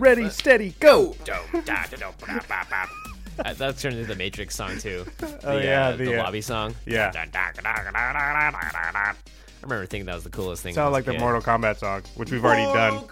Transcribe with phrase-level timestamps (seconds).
[0.00, 1.14] Ready, steady, go.
[3.38, 5.06] Uh, That's turned into the Matrix song too.
[5.44, 6.74] Oh, yeah, uh, the, the, uh, lobby song.
[6.86, 7.10] yeah.
[9.62, 10.74] I remember thinking that was the coolest thing.
[10.74, 11.20] Sound when like the kid.
[11.20, 13.04] Mortal Kombat song, which we've already done.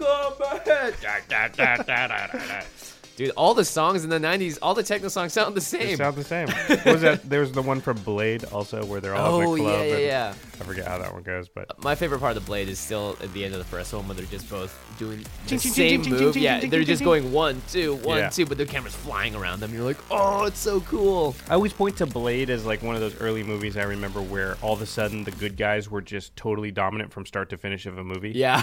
[3.21, 5.81] Dude, all the songs in the '90s, all the techno songs sound the same.
[5.89, 6.47] They sound the same.
[6.47, 7.29] What was that?
[7.29, 9.79] There was the one from Blade also, where they're all oh in the club.
[9.79, 10.33] yeah, yeah, and yeah.
[10.61, 13.17] I forget how that one goes, but My favorite part of the blade is still
[13.19, 16.37] at the end of the first one when they're just both doing the same move.
[16.37, 18.29] Yeah, they're just going one, two, one, Yeah.
[18.29, 19.73] two, but the camera's flying around them.
[19.73, 21.35] You're like, oh, it's so cool.
[21.49, 24.55] I always point to Blade as like one of those early movies I remember where
[24.61, 27.87] all of a sudden the good guys were just totally dominant from start to finish
[27.87, 28.31] of a movie.
[28.35, 28.61] Yeah,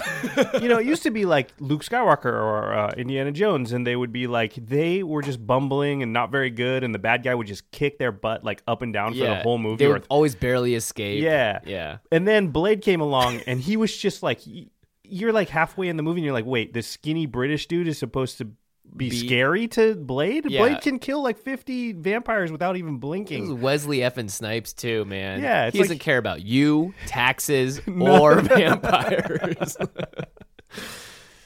[0.61, 3.97] you know, it used to be like Luke Skywalker or uh, Indiana Jones, and they
[3.97, 7.33] would be like they were just bumbling and not very good, and the bad guy
[7.35, 9.83] would just kick their butt like up and down for the whole movie.
[9.83, 11.23] They or would always barely escape.
[11.23, 11.59] Yeah.
[11.65, 11.97] yeah.
[12.11, 14.39] And then Blade came along, and he was just like,
[15.03, 17.97] you're like halfway in the movie, and you're like, wait, this skinny British dude is
[17.97, 18.45] supposed to
[18.95, 20.49] be, Be- scary to Blade?
[20.49, 20.61] Yeah.
[20.61, 23.61] Blade can kill like 50 vampires without even blinking.
[23.61, 25.41] Wesley effing Snipes too, man.
[25.41, 29.77] Yeah, he doesn't care about you, taxes, or vampires.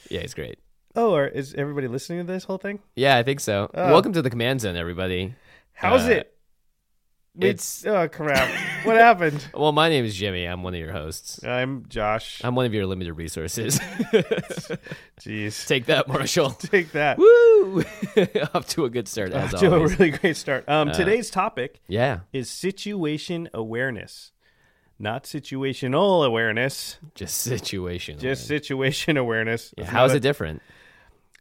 [0.09, 0.59] yeah, he's great.
[0.96, 2.80] Oh, or is everybody listening to this whole thing?
[2.96, 3.70] Yeah, I think so.
[3.74, 3.92] Oh.
[3.92, 5.34] Welcome to the command zone, everybody.
[5.74, 6.30] How's Uh, it?
[7.36, 8.48] We- it's- oh crap!
[8.86, 9.44] what happened?
[9.56, 10.46] Well, my name is Jimmy.
[10.46, 11.44] I'm one of your hosts.
[11.44, 12.42] I'm Josh.
[12.44, 13.80] I'm one of your limited resources.
[15.20, 16.52] Jeez, Take that, Marshall.
[16.52, 17.18] take that.
[17.18, 17.84] Woo!
[18.53, 20.70] Off to a good start as Off to a really great start.
[20.70, 24.32] Um, Uh, today's topic Yeah, is situation awareness,
[25.00, 27.00] not situational awareness.
[27.16, 28.20] just situation.
[28.20, 29.74] Just situation awareness.
[29.76, 30.62] yeah, how is a- it different?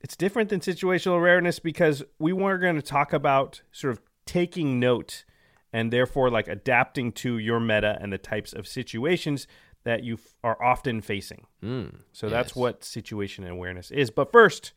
[0.03, 4.79] It's different than situational awareness because we were going to talk about sort of taking
[4.81, 5.25] note
[5.73, 9.47] and therefore like adapting to your meta and the types of situations
[9.85, 11.47] that you f- are often facing.
[11.62, 14.11] Mm, So that's what situation awareness is.
[14.11, 14.73] But first,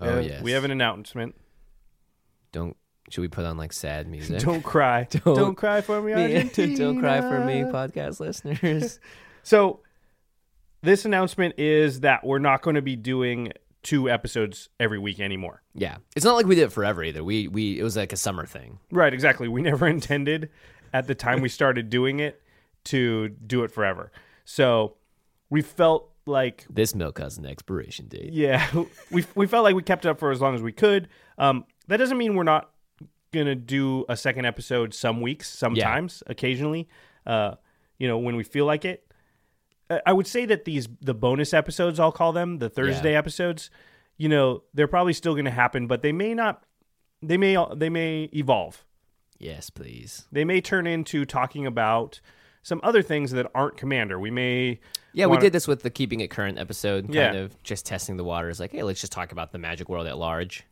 [0.00, 0.42] we Oh have- yes.
[0.42, 1.34] we have an announcement.
[2.52, 2.76] Don't.
[3.08, 4.40] Should we put on like sad music?
[4.40, 5.06] Don't cry.
[5.10, 6.76] Don't- Don't, cry for me, Argentina.
[6.76, 8.98] Don't cry for me, podcast listeners.
[9.44, 9.78] So,
[10.82, 13.52] this announcement is that we're not going to be doing
[13.86, 15.62] two episodes every week anymore.
[15.74, 17.22] yeah, it's not like we did it forever either.
[17.22, 18.80] We we it was like a summer thing.
[18.90, 19.46] Right, exactly.
[19.48, 20.50] We never intended
[20.92, 22.42] at the time we started doing it
[22.84, 24.10] to do it forever.
[24.44, 24.96] So,
[25.50, 28.32] we felt like This milk has an expiration date.
[28.32, 28.66] yeah,
[29.12, 31.08] we we felt like we kept it up for as long as we could.
[31.38, 32.70] Um, that doesn't mean we're not
[33.32, 36.88] gonna do a second episode some weeks, sometimes, occasionally.
[37.24, 37.54] Uh,
[37.98, 39.04] you know, when we feel like it.
[40.06, 43.70] I- would say that these the bonus episodes, I'll call them the Thursday episodes.
[44.18, 46.62] You know, they're probably still going to happen, but they may not.
[47.22, 48.84] They may they may evolve.
[49.38, 50.26] Yes, please.
[50.32, 52.20] They may turn into talking about
[52.62, 54.18] some other things that aren't Commander.
[54.18, 54.80] We may
[55.12, 57.04] Yeah, wanna- we did this with the keeping it current episode.
[57.04, 57.32] Kind Yeah.
[57.34, 58.58] of just testing the waters.
[58.58, 60.64] Like, hey, let's just talk about the magic world at large.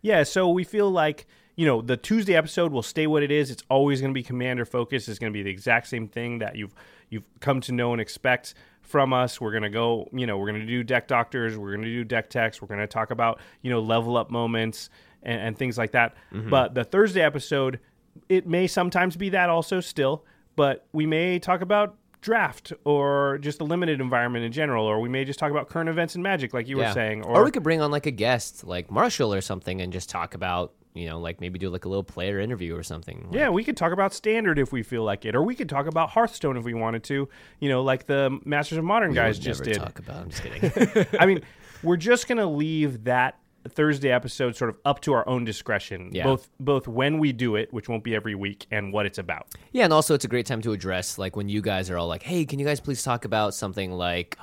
[0.00, 3.50] Yeah, so we feel like, you know, the Tuesday episode will stay what it is.
[3.50, 5.08] It's always going to be commander focused.
[5.08, 6.74] It's going to be the exact same thing that you've
[7.14, 9.40] you've come to know and expect from us.
[9.40, 11.88] We're going to go, you know, we're going to do deck doctors, we're going to
[11.88, 14.90] do deck techs, we're going to talk about, you know, level up moments
[15.22, 16.14] and, and things like that.
[16.32, 16.50] Mm-hmm.
[16.50, 17.80] But the Thursday episode,
[18.28, 20.24] it may sometimes be that also still,
[20.54, 25.08] but we may talk about draft or just the limited environment in general, or we
[25.08, 27.62] may just talk about current events in Magic, like you were saying, or, we could
[27.62, 31.18] bring on like a guest, like Marshall or something, and just talk about you know,
[31.20, 33.28] like maybe do like a little player interview or something.
[33.32, 35.86] Yeah, we could talk about standard if we feel like it, or we could talk
[35.86, 37.28] about Hearthstone if we wanted to.
[37.60, 39.80] You know, like the Masters of Modern guys just never did.
[39.82, 40.16] Talk about.
[40.22, 41.06] I'm just kidding.
[41.20, 41.42] I mean,
[41.82, 43.38] we're just gonna leave that
[43.68, 46.24] Thursday episode sort of up to our own discretion, Yeah.
[46.24, 49.46] both both when we do it, which won't be every week, and what it's about.
[49.72, 52.06] yeah, and also it's a great time to address like when you guys are all
[52.06, 54.38] like, "Hey, can you guys please talk about something like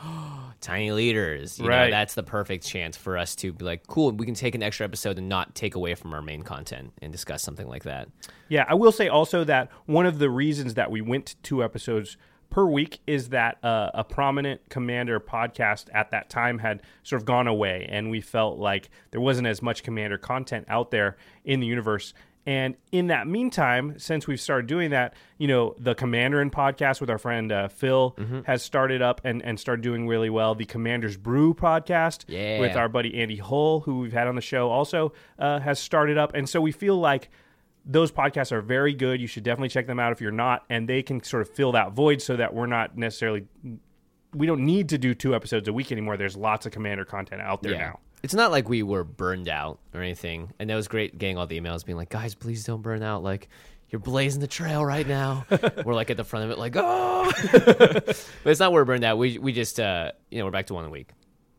[0.62, 1.90] tiny leaders?" You know, Right.
[1.92, 4.86] that's the perfect chance for us to be like, "Cool, we can take an extra
[4.86, 8.08] episode and not take away from our main content and discuss something like that."
[8.48, 11.63] Yeah, I will say also that one of the reasons that we went to two
[11.63, 12.18] episodes
[12.50, 17.25] per week is that uh, a prominent commander podcast at that time had sort of
[17.25, 21.16] gone away, and we felt like there wasn't as much commander content out there
[21.46, 22.13] in the universe.
[22.46, 27.00] And in that meantime, since we've started doing that, you know, the Commander in podcast
[27.00, 28.16] with our friend uh, Phil
[28.48, 30.56] has started up and, and started doing really well.
[30.56, 32.60] The Commander's Brew podcast Yeah.
[32.60, 36.18] with our buddy Andy Hull, who we've had on the show, also uh, has started
[36.18, 36.34] up.
[36.34, 37.30] And so we feel like
[37.86, 39.22] those podcasts are very good.
[39.22, 41.72] You should definitely check them out if you're not, and they can sort of fill
[41.74, 43.46] that void so that we're not necessarily
[44.34, 46.16] we don't need to do two episodes a week anymore.
[46.16, 48.00] There's lots of commander content out there now.
[48.24, 50.54] It's not like we were burned out or anything.
[50.60, 53.24] And that was great getting all the emails being like, guys, please don't burn out.
[53.24, 53.50] Like,
[53.90, 55.46] you're blazing the trail right now.
[55.86, 57.32] we're like at the front of it, like, oh.
[57.52, 59.18] but it's not we're burned out.
[59.18, 61.10] We, we just, uh, you know, we're back to one a week.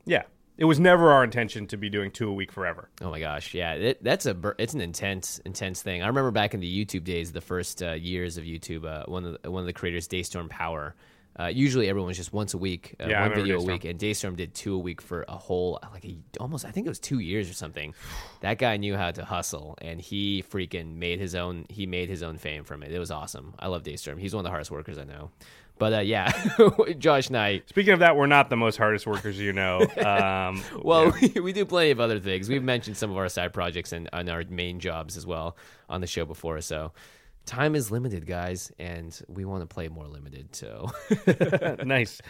[0.06, 0.22] Yeah.
[0.58, 2.88] It was never our intention to be doing two a week forever.
[3.00, 6.02] Oh my gosh, yeah, it, that's a it's an intense intense thing.
[6.02, 9.24] I remember back in the YouTube days, the first uh, years of YouTube, uh, one
[9.24, 10.94] of the, one of the creators, DeStorm Power.
[11.38, 14.36] Uh, usually everyone's just once a week, uh, Yeah, one video a week, and DeStorm
[14.36, 17.20] did two a week for a whole like a, almost I think it was two
[17.20, 17.94] years or something.
[18.40, 21.64] That guy knew how to hustle, and he freaking made his own.
[21.70, 22.92] He made his own fame from it.
[22.92, 23.54] It was awesome.
[23.58, 24.18] I love DeStorm.
[24.18, 25.30] He's one of the hardest workers I know.
[25.78, 26.30] But uh, yeah,
[26.98, 27.68] Josh Knight.
[27.68, 29.86] Speaking of that, we're not the most hardest workers you know.
[30.02, 32.48] Um, well, we, we do plenty of other things.
[32.48, 35.56] We've mentioned some of our side projects and, and our main jobs as well
[35.88, 36.60] on the show before.
[36.60, 36.92] So
[37.46, 40.54] time is limited, guys, and we want to play more limited.
[40.54, 40.90] So
[41.84, 42.20] nice.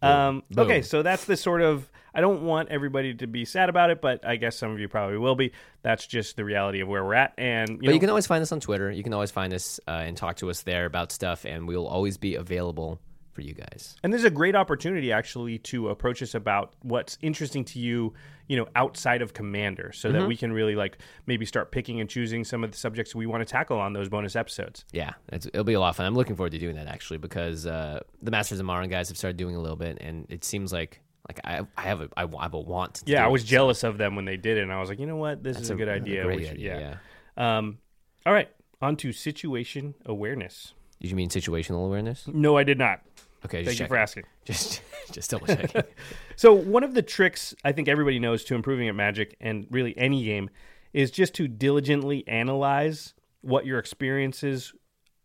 [0.00, 1.90] Um, okay, so that's the sort of.
[2.14, 4.88] I don't want everybody to be sad about it, but I guess some of you
[4.88, 5.52] probably will be.
[5.82, 7.32] That's just the reality of where we're at.
[7.38, 8.90] And you but know, you can always find us on Twitter.
[8.90, 11.76] You can always find us uh, and talk to us there about stuff, and we
[11.76, 13.00] will always be available
[13.32, 13.96] for you guys.
[14.02, 18.12] And this is a great opportunity actually to approach us about what's interesting to you,
[18.46, 20.18] you know, outside of Commander, so Mm-hmm.
[20.20, 23.26] that we can really like maybe start picking and choosing some of the subjects we
[23.26, 24.84] want to tackle on those bonus episodes.
[24.92, 26.06] Yeah, it's, it'll be a lot of fun.
[26.06, 29.16] I'm looking forward to doing that actually because uh, the Masters of Modern guys have
[29.18, 32.26] started doing a little bit, and it seems like like I, I have a I,
[32.42, 32.94] have a want.
[32.94, 33.32] To Yeah, I it.
[33.32, 35.42] was jealous of them when they did it, and I was like, you know what,
[35.42, 36.24] this is a, good a idea.
[36.24, 37.00] great should- idea,
[37.36, 37.78] Um,
[38.26, 38.48] all right,
[38.82, 40.74] on to situation awareness.
[41.00, 42.28] Did you mean situational awareness?
[42.28, 43.00] No, I did not.
[43.44, 44.24] Okay, Thank just you for asking.
[44.44, 45.82] Just just double checking.
[46.36, 49.96] So one of the tricks I think everybody knows to improving at Magic and really
[49.98, 50.48] any game
[50.92, 54.72] is just to diligently analyze what your experiences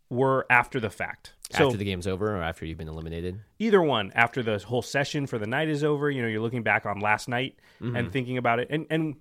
[0.09, 1.33] were after the fact.
[1.51, 3.39] So after the game's over or after you've been eliminated.
[3.59, 6.63] either one, after the whole session for the night is over, you know, you're looking
[6.63, 7.95] back on last night Mm-hmm.
[7.95, 8.67] and thinking about it.
[8.71, 9.15] And and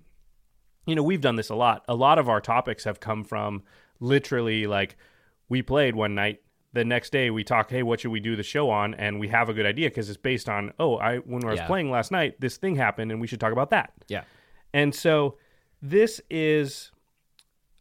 [0.85, 1.83] you know, we've done this a lot.
[1.87, 3.63] A lot of our topics have come from
[3.99, 4.97] literally like
[5.49, 6.41] we played one night
[6.73, 9.27] the next day we talk hey what should we do the show on and we
[9.27, 11.67] have a good idea because it's based on oh i when i was Yeah.
[11.67, 14.23] playing last night this thing happened and we should talk about that Yeah.
[14.73, 15.37] and so
[15.81, 16.91] this is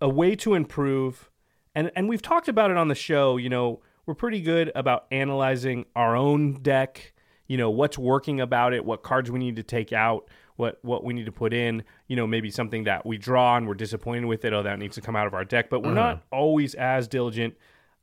[0.01, 1.31] a way to improve
[1.77, 5.07] and and we've talked about it on the show, you know, we're pretty good about
[5.11, 7.13] analyzing our own deck,
[7.49, 11.05] you know, what's working about it, what cards we need to take out, what what
[11.05, 14.25] we need to put in, you know, maybe something that we draw and we're disappointed
[14.25, 15.95] with it, oh that needs to come out of our deck, but we're uh-huh.
[15.95, 17.55] not always as diligent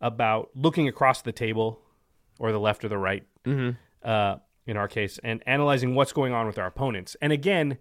[0.04, 1.80] about looking across the table
[2.38, 3.24] or the left or the right.
[4.04, 7.18] Uh, in our case, and analyzing what's going on with our opponents.
[7.22, 7.78] And again,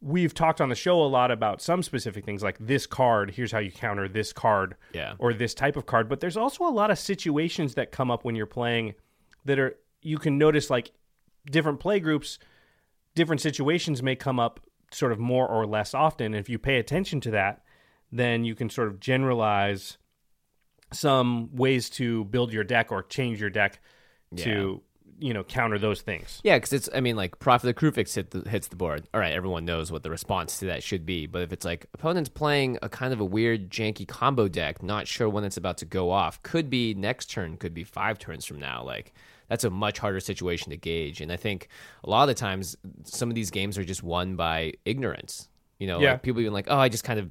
[0.00, 3.50] we've talked on the show a lot about some specific things like this card, here's
[3.52, 5.14] how you counter this card Yeah.
[5.18, 8.24] or this type of card, but there's also a lot of situations that come up
[8.24, 8.94] when you're playing
[9.44, 10.92] that are you can notice like
[11.50, 12.38] different play groups,
[13.16, 14.60] different situations may come up
[14.92, 16.26] sort of more or less often.
[16.26, 17.62] And if you pay attention to that,
[18.12, 19.98] then you can sort of generalize
[20.92, 23.80] some ways to build your deck or change your deck
[24.36, 24.80] to,
[25.18, 26.40] you know, counter those things.
[26.42, 29.06] Yeah, because it's, I mean, like, Prophet of the Kruphix hit the, hits the board.
[29.12, 31.26] All right, everyone knows what the response to that should be.
[31.26, 35.06] But if it's like, opponent's playing a kind of a weird, janky combo deck, not
[35.06, 38.44] sure when it's about to go off, could be next turn, could be five turns
[38.44, 38.82] from now.
[38.82, 39.12] Like,
[39.48, 41.20] that's a much harder situation to gauge.
[41.20, 41.68] And I think
[42.04, 45.48] a lot of the times, some of these games are just won by ignorance.
[45.78, 46.12] You know, Yeah.
[46.12, 47.30] like people being like, oh, I just kind of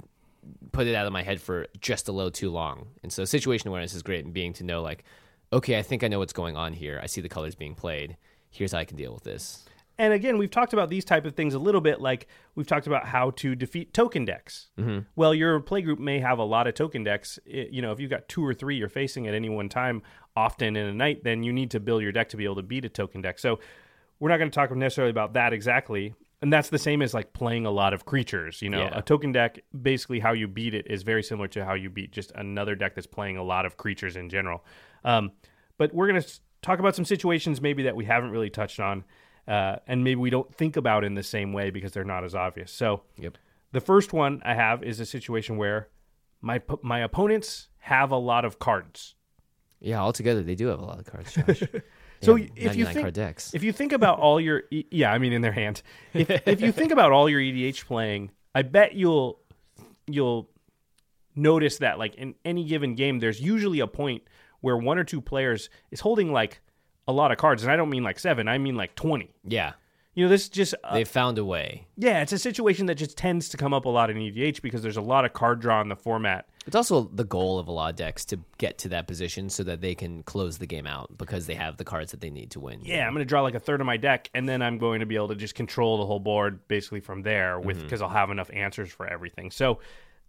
[0.72, 2.88] put it out of my head for just a little too long.
[3.02, 5.04] And so situation awareness is great in being to know like
[5.52, 6.98] okay, I think I know what's going on here.
[7.02, 8.16] I see the colors being played.
[8.50, 9.66] Here's how I can deal with this.
[9.98, 12.00] And again, we've talked about these type of things a little bit.
[12.00, 14.70] Like we've talked about how to defeat token decks.
[14.78, 15.00] Mm-hmm.
[15.14, 17.38] Well, your playgroup may have a lot of token decks.
[17.44, 20.02] It- you know, if you've got two or three you're facing at any one time,
[20.34, 22.62] often in a night, then you need to build your deck to be able to
[22.62, 23.38] beat a token deck.
[23.38, 23.60] So
[24.18, 26.14] we're not going to talk necessarily about that exactly.
[26.42, 28.60] And that's the same as like playing a lot of creatures.
[28.60, 28.98] You know, Yeah.
[28.98, 32.10] a token deck, basically how you beat it is very similar to how you beat
[32.12, 34.64] just another deck that's playing a lot of creatures in general.
[35.04, 35.30] Um,
[35.78, 39.04] but we're going to talk about some situations maybe that we haven't really touched on,
[39.48, 42.34] uh, and maybe we don't think about in the same way because they're not as
[42.34, 42.70] obvious.
[42.72, 43.38] So, Yep.
[43.72, 45.88] the first one I have is a situation where
[46.40, 49.14] my my opponents have a lot of cards.
[49.80, 51.36] Yeah, altogether they do have a lot of cards.
[52.22, 53.06] So if you think
[53.54, 55.82] if you think about all your yeah, I mean in their hand.
[56.14, 59.40] If if you think about all your EDH playing, I bet you'll
[60.06, 60.48] you'll
[61.34, 64.22] notice that like in any given game there's usually a point
[64.60, 66.60] where one or two players is holding like
[67.08, 69.34] a lot of cards and I don't mean like 7, I mean like 20.
[69.44, 69.72] yeah,
[70.14, 71.86] You know, this just uh, they found a way.
[71.96, 74.82] yeah, it's a situation that just tends to come up a lot in EDH because
[74.82, 76.48] there's a lot of card draw in the format.
[76.66, 79.64] It's also the goal of a lot of decks to get to that position so
[79.64, 82.52] that they can close the game out because they have the cards that they need
[82.52, 82.80] to win.
[82.84, 85.00] yeah, I'm going to draw like a third of my deck, and then I'm going
[85.00, 87.86] to be able to just control the whole board basically from there with mm-hmm.
[87.86, 89.50] because I'll have enough answers for everything.
[89.50, 89.80] So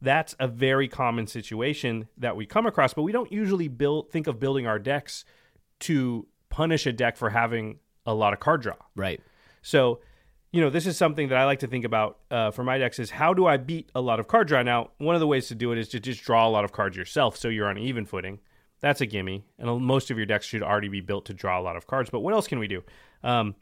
[0.01, 4.27] that's a very common situation that we come across, but we don't usually build think
[4.27, 5.23] of building our decks
[5.81, 8.75] to punish a deck for having a lot of card draw.
[8.95, 9.21] Right.
[9.61, 10.01] So,
[10.53, 12.99] you know, this is something that I like to think about uh, for my decks
[12.99, 14.61] is how do I beat a lot of card draw?
[14.61, 16.71] Now, one of the ways to do it is to just draw a lot of
[16.71, 18.39] cards yourself so you're on even footing.
[18.79, 19.45] That's a gimme.
[19.57, 22.11] And most of your decks should already be built to draw a lot of cards.
[22.11, 22.83] But what else can we do?
[23.23, 23.55] Um,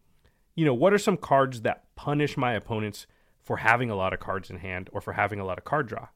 [0.53, 3.07] you know, what are some cards that punish my opponents
[3.41, 5.87] for having a lot of cards in hand or for having a lot of card
[5.87, 6.09] draw?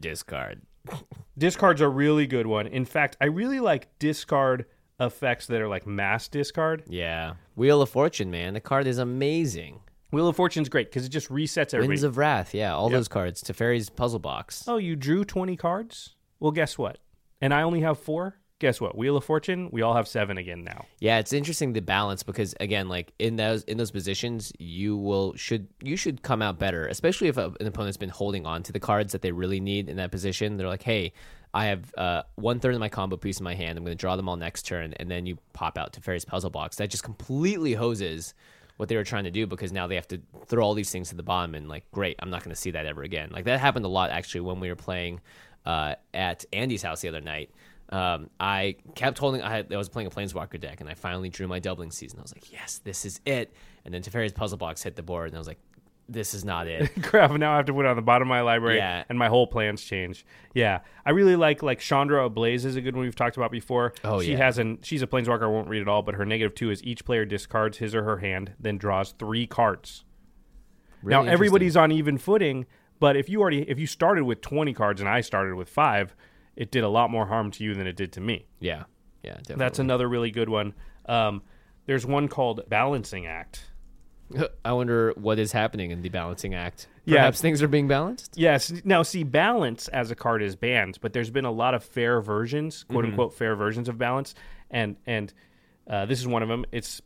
[0.00, 0.62] Discard.
[1.38, 2.66] Discard's a really good one.
[2.66, 4.66] In fact, I really like discard
[5.00, 6.84] effects that are like mass discard.
[6.88, 7.34] Yeah.
[7.54, 8.54] Wheel of Fortune, man.
[8.54, 9.80] The card is amazing.
[10.12, 11.88] Wheel of Fortune's great because it just resets everybody.
[11.88, 12.54] Winds of Wrath.
[12.54, 13.42] Yeah, all those cards.
[13.42, 14.64] Teferi's puzzle box.
[14.68, 16.14] Oh, you drew 20 cards?
[16.38, 16.98] Well, guess what?
[17.40, 18.36] And I only have four?
[18.58, 18.96] Guess what?
[18.96, 20.86] Wheel of Fortune, we all have seven again now.
[20.98, 25.34] Yeah, it's interesting the balance because again, like in those in those positions, you will
[25.36, 28.72] should you should come out better, especially if a, an opponent's been holding on to
[28.72, 30.56] the cards that they really need in that position.
[30.56, 31.12] They're like, hey,
[31.56, 33.78] I have uh, one third of my combo piece in my hand.
[33.78, 36.50] I'm going to draw them all next turn, and then you pop out Teferi's puzzle
[36.50, 36.76] box.
[36.76, 38.34] That just completely hoses
[38.76, 41.08] what they were trying to do because now they have to throw all these things
[41.08, 43.30] to the bottom and like, great, I'm not going to see that ever again.
[43.32, 45.22] Like that happened a lot actually when we were playing
[45.64, 47.50] uh, at Andy's house the other night.
[47.88, 49.40] Um, I kept holding.
[49.40, 52.18] I, had, I was playing a Planeswalker deck, and I finally drew my doubling season.
[52.18, 55.28] I was like, "Yes, this is it." And then Teferi's puzzle box hit the board,
[55.28, 55.60] and I was like,
[56.08, 58.30] "This is not it." Crap, now I have to put it on the bottom of
[58.30, 59.04] my library Yeah.
[59.08, 60.24] and my whole plans change.
[60.54, 60.80] Yeah.
[61.04, 63.92] I really like like Chandra Ablaze is a good one we've talked about before.
[64.04, 64.38] Oh, she yeah.
[64.38, 66.82] has an she's a planeswalker, I won't read it all, but her negative two is
[66.84, 70.04] each player discards his or her hand, then draws three cards.
[71.02, 72.66] Really now everybody's on even footing,
[72.98, 76.14] but if you already if you started with twenty cards and I started with five,
[76.56, 78.46] it did a lot more harm to you than it did to me.
[78.60, 78.84] yeah,
[79.22, 79.56] yeah, definitely.
[79.56, 80.74] That's another really good one.
[81.06, 81.42] Um,
[81.84, 83.66] there's one called Balancing Act.
[84.64, 86.88] I wonder what is happening in the balancing act.
[87.04, 87.16] Yeah.
[87.16, 88.34] Perhaps things are being balanced.
[88.36, 88.72] Yes.
[88.84, 92.20] Now, see, balance as a card is banned, but there's been a lot of fair
[92.20, 94.34] versions, quote unquote, fair versions of balance,
[94.70, 95.32] and and
[95.88, 96.64] uh, this is one of them.
[96.72, 97.00] It's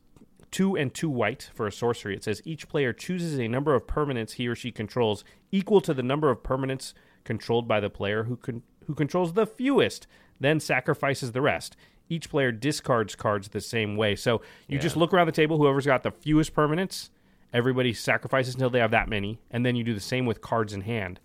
[0.51, 2.17] two and two white for a sorcery.
[2.17, 5.95] It says each player chooses a number of permanents he or she controls equal to
[5.95, 10.07] the number of permanents controlled by the player who con- who controls the fewest,
[10.41, 11.77] then sacrifices the rest.
[12.11, 14.17] Each player discards cards the same way.
[14.17, 15.57] So you just look around the table.
[15.57, 17.09] Whoever's got the fewest permanents,
[17.55, 20.75] everybody sacrifices until they have that many, and then you do the same with cards
[20.75, 21.21] in hand.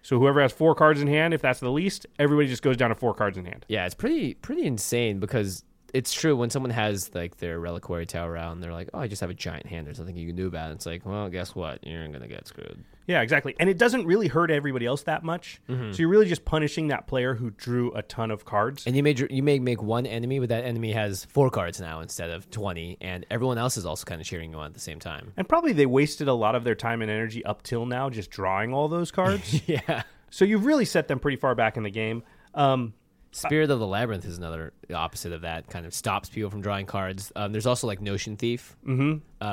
[0.00, 2.88] So whoever has four cards in hand, if that's the least, everybody just goes down
[2.88, 3.64] to four cards in hand.
[3.68, 5.62] Yeah, it's pretty pretty insane because
[5.94, 9.06] it's true when someone has like their reliquary tower out and they're like, "Oh, I
[9.06, 9.86] just have a giant hand.
[9.86, 11.86] There's nothing you can do about it." It's like, well, guess what?
[11.86, 12.82] You're gonna get screwed.
[13.06, 13.54] Yeah, exactly.
[13.58, 15.60] And it doesn't really hurt everybody else that much.
[15.68, 18.86] So you're really just punishing that player who drew a ton of cards.
[18.86, 22.00] And you may you may make one enemy, but that enemy has four cards now
[22.00, 24.80] instead of twenty, and everyone else is also kind of cheering you on at the
[24.80, 25.32] same time.
[25.36, 28.30] And probably they wasted a lot of their time and energy up till now just
[28.30, 29.60] drawing all those cards.
[29.66, 30.02] yeah.
[30.30, 32.22] so you've really set them pretty far back in the game.
[32.54, 32.94] Um,
[33.32, 35.66] Spirit of the Labyrinth is another opposite of that.
[35.68, 37.32] Kind of stops people from drawing cards.
[37.34, 38.76] Um, there's also like Notion Thief.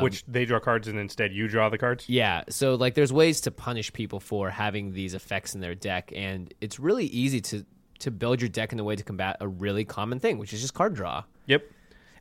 [0.01, 2.07] which they draw cards and instead you draw the cards.
[2.07, 6.12] Yeah, so like there's ways to punish people for having these effects in their deck,
[6.15, 7.65] and it's really easy to
[8.00, 10.62] to build your deck in a way to combat a really common thing, which is
[10.62, 11.24] just card draw.
[11.48, 11.63] Yep.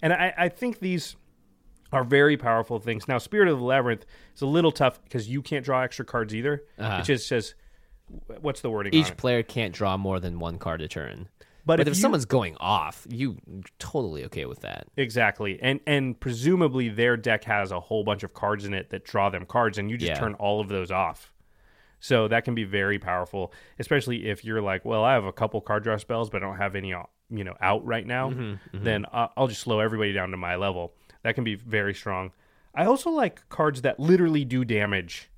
[0.03, 1.17] And I, I think these
[1.93, 3.09] are very powerful things.
[3.09, 6.35] Now, Spirit of the Labyrinth is a little tough because you can't draw extra cards
[6.35, 6.65] either.
[6.79, 6.99] Uh-huh.
[6.99, 7.55] It just says,
[8.41, 8.93] what's the wording?
[8.93, 11.29] on Each player can't draw more than one card a turn.
[11.69, 13.37] But, if, if, you- someone's going off, you
[13.79, 14.89] totally okay with that.
[14.97, 19.05] exactly, and and presumably their deck has a whole bunch of cards in it that
[19.05, 20.19] draw them cards, and you just Yeah.
[20.19, 21.33] turn all of those off.
[22.01, 25.61] So that can be very powerful, especially if you're like, well, I have a couple
[25.61, 28.31] card draw spells, but I don't have any, uh, you know, out right now.
[28.31, 30.95] Mm-hmm, Then I'll just slow everybody down to my level.
[31.25, 32.31] That can be very strong.
[32.75, 35.29] I also like cards that literally do damage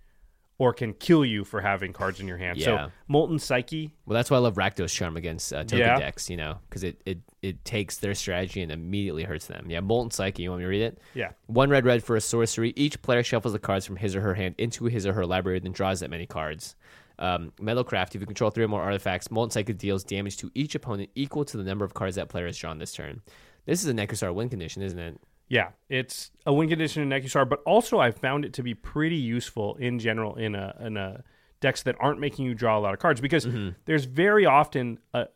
[0.61, 2.59] or can kill you for having cards in your hand.
[2.59, 2.65] Yeah.
[2.67, 5.99] So Molten Psyche, Well, that's why I love Rakdos Charm against uh, token Yeah.
[5.99, 9.71] decks, you know, because it, it, it takes their strategy and immediately hurts them.
[9.71, 10.99] Yeah, Molten Psyche, you want me to read it?
[11.15, 12.75] yeah, One red red for a sorcery.
[12.77, 15.61] Each player shuffles the cards from his or her hand into his or her library,
[15.61, 16.77] then draws that many cards.
[17.19, 20.75] Um, Metalcraft, if you control three or more artifacts, Molten Psyche deals damage to each
[20.75, 23.23] opponent equal to the number of cards that player has drawn this turn.
[23.65, 25.19] This is a Nekusar win condition, isn't it?
[25.51, 29.17] Yeah, it's a win condition in Nekusar, but also I found it to be pretty
[29.17, 31.23] useful in general in a in a
[31.61, 33.71] decks that aren't making you draw a lot of cards because Mm-hmm.
[33.85, 35.27] there's very often a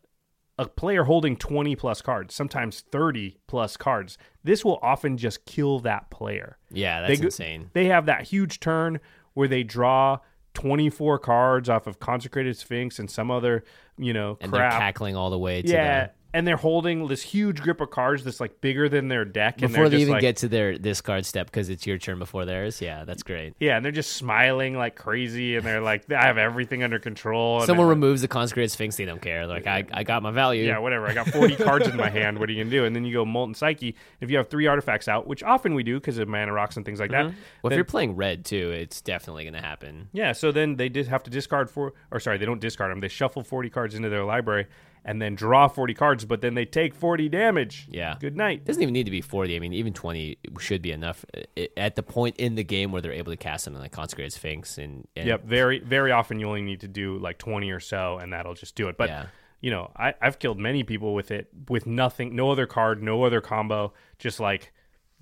[0.57, 4.17] a player holding 20 plus cards, sometimes 30 plus cards.
[4.45, 6.59] This will often just kill that player.
[6.71, 7.71] Yeah, that's go- insane.
[7.73, 9.01] They have that huge turn
[9.33, 10.21] where they draw
[10.55, 13.65] 24 cards off of Consecrated Sphinx and some other,
[13.99, 14.71] you know, And crap.
[14.71, 17.91] they're cackling all the way to yeah, the, and they're holding this huge grip of
[17.91, 20.77] cards that's like bigger than their deck and before they even like, get to their
[20.77, 22.81] discard step because it's your turn before theirs.
[22.81, 23.55] Yeah, that's great.
[23.61, 27.59] Yeah, and they're just smiling like crazy, and they're like, "I have everything under control."
[27.59, 29.47] and Someone removes the consecrated sphinx, they don't care.
[29.47, 30.67] They're like, I, I got my value.
[30.67, 31.07] yeah, whatever.
[31.07, 32.41] I got forty cards in my hand.
[32.41, 32.85] What are you gonna do?
[32.85, 33.95] And then you go Molten Psyche.
[34.21, 36.85] If you have three artifacts out, which often we do because of mana rocks and
[36.85, 37.27] things like that.
[37.27, 37.39] Mm-hmm.
[37.63, 40.09] Well, if you're playing red too, it's definitely going to happen.
[40.13, 42.99] yeah, so then they did have to discard four, or sorry, they don't discard them.
[42.99, 44.67] They shuffle forty cards into their library
[45.05, 47.87] and then draw forty cards, but then they take forty damage.
[47.91, 48.17] Yeah.
[48.21, 48.59] Good night.
[48.61, 49.55] It doesn't even need to be 40.
[49.57, 52.93] I mean, even 20 should be enough eh, eh, at the point in the game
[52.93, 54.79] where they're able to cast something like Consecrated Sphinx.
[54.79, 55.45] And, and Yep.
[55.45, 58.75] Very, very often you only need to do like twenty or so, and that'll just
[58.75, 58.97] do it.
[58.97, 59.27] But Yeah.
[59.61, 63.23] you know, I, I've killed many people with it with nothing, no other card, no
[63.25, 63.93] other combo.
[64.19, 64.73] Just like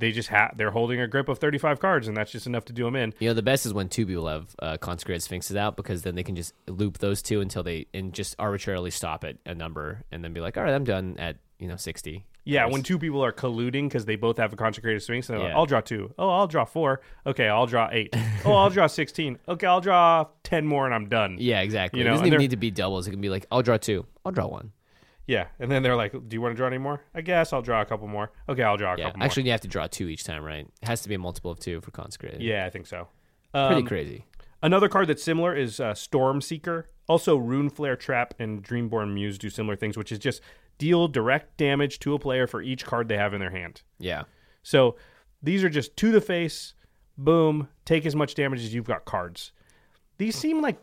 [0.02, 2.72] they just have, they're holding a grip of thirty-five cards, and that's just enough to
[2.72, 3.14] do them in.
[3.20, 6.16] You know, the best is when two people have uh, Consecrated Sphinxes out because then
[6.16, 10.02] they can just loop those two until they and just arbitrarily stop at a number
[10.10, 12.24] and then be like, all right, I'm done at, you know, 60.
[12.44, 15.46] Yeah, when two people are colluding because they both have a consecrated sphinx, and they're
[15.46, 16.12] like, I'll draw two.
[16.18, 17.00] Oh, I'll draw four.
[17.24, 18.12] Okay, I'll draw eight.
[18.44, 19.38] oh, I'll draw sixteen.
[19.46, 21.36] Okay, I'll draw ten more, and I'm done.
[21.38, 22.00] Yeah, exactly.
[22.00, 23.06] You know, it doesn't even need to be doubles.
[23.06, 24.06] It can be like, I'll draw two.
[24.24, 24.72] I'll draw one.
[25.26, 27.62] Yeah, and then they're like, "Do you want to draw any more?" I guess I'll
[27.62, 28.32] draw a couple more.
[28.48, 29.04] Okay, I'll draw a Yeah.
[29.06, 29.26] couple more.
[29.26, 30.66] Actually, you have to draw two each time, right?
[30.82, 32.42] It has to be a multiple of two for Consecrated.
[32.42, 33.08] yeah, I think so.
[33.52, 34.24] Pretty Um, crazy.
[34.62, 36.86] Another card that's similar is uh, Storm Seeker.
[37.08, 40.40] Also, Runeflare Trap and Dreamborn Muse do similar things, which is just
[40.78, 43.82] deal direct damage to a player for each card they have in their hand.
[43.98, 44.22] Yeah.
[44.62, 44.96] So
[45.42, 46.74] these are just to the face,
[47.18, 49.52] boom, take as much damage as you've got cards.
[50.18, 50.78] These seem like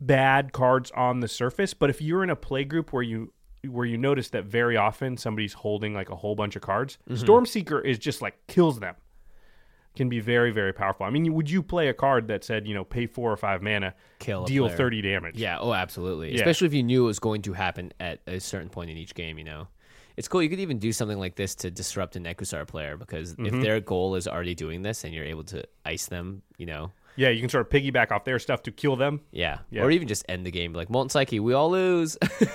[0.00, 3.32] bad cards on the surface, but if you're in a play group where you
[3.68, 7.16] where you notice that very often somebody's holding like a whole bunch of cards, Mm-hmm.
[7.20, 8.94] Storm Seeker is just like kills them.
[9.96, 11.04] Can be very very powerful.
[11.04, 13.60] I mean, would you play a card that said you know pay four or five
[13.60, 14.76] mana, Kill deal player.
[14.76, 15.36] thirty damage?
[15.36, 16.30] Yeah, oh, absolutely.
[16.30, 16.36] Yeah.
[16.36, 19.14] Especially if you knew it was going to happen at a certain point in each
[19.14, 19.66] game, you know.
[20.16, 20.42] It's cool.
[20.42, 23.46] You could even do something like this to disrupt a Nekusar player because Mm-hmm.
[23.56, 26.92] if their goal is already doing this and you're able to ice them, you know,
[27.20, 27.28] yeah.
[27.28, 29.20] You can sort of piggyback off their stuff to kill them.
[29.30, 29.58] yeah.
[29.70, 29.82] Yeah.
[29.82, 30.72] Or even just end the game.
[30.72, 32.16] Like, Molten Psyche, we all lose.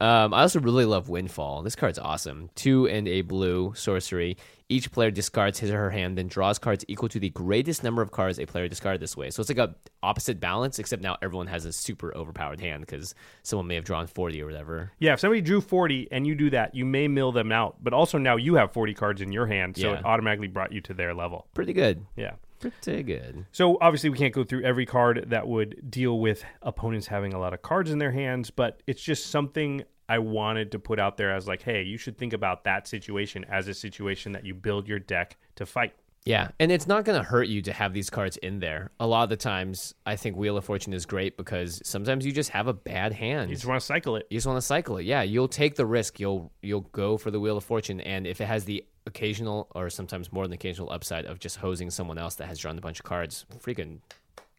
[0.00, 1.62] um, I also really love Windfall.
[1.62, 2.50] This card's awesome.
[2.54, 4.36] Two and a blue sorcery.
[4.70, 8.02] Each player discards his or her hand, then draws cards equal to the greatest number
[8.02, 9.30] of cards a player discarded this way.
[9.30, 13.14] So it's like a opposite balance, except now everyone has a super overpowered hand because
[13.42, 14.92] someone may have drawn 40 or whatever.
[14.98, 17.94] Yeah, if somebody drew 40 and you do that, you may mill them out, but
[17.94, 20.00] also now you have 40 cards in your hand, so Yeah.
[20.00, 21.46] it automatically brought you to their level.
[21.54, 22.04] Pretty good.
[22.14, 22.32] Yeah.
[22.60, 23.46] Pretty good.
[23.52, 27.38] So obviously we can't go through every card that would deal with opponents having a
[27.38, 31.16] lot of cards in their hands, but it's just something I wanted to put out
[31.16, 34.54] there as like, hey, you should think about that situation as a situation that you
[34.54, 35.94] build your deck to fight.
[36.28, 38.90] Yeah, and it's not going to hurt you to have these cards in there.
[39.00, 42.32] A lot of the times, I think Wheel of Fortune is great because sometimes you
[42.32, 43.48] just have a bad hand.
[43.48, 44.26] You just want to cycle it.
[44.28, 45.06] you just want to cycle it.
[45.06, 46.20] Yeah, you'll take the risk.
[46.20, 49.88] You'll you'll go for the Wheel of Fortune, and if it has the occasional or
[49.88, 52.98] sometimes more than occasional upside of just hosing someone else that has drawn a bunch
[52.98, 54.00] of cards, freaking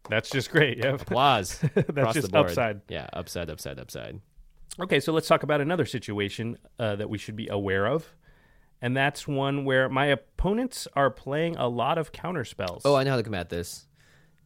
[0.09, 0.79] That's just great.
[0.79, 0.93] Yeah.
[0.99, 1.63] applause.
[1.75, 2.47] across just the board.
[2.47, 2.81] upside.
[2.89, 4.19] Yeah, upside, upside, upside.
[4.79, 8.11] Okay, so let's talk about another situation uh, that we should be aware of.
[8.81, 12.83] And that's one where my opponents are playing a lot of counter spells.
[12.85, 13.87] Oh, I know how to combat this.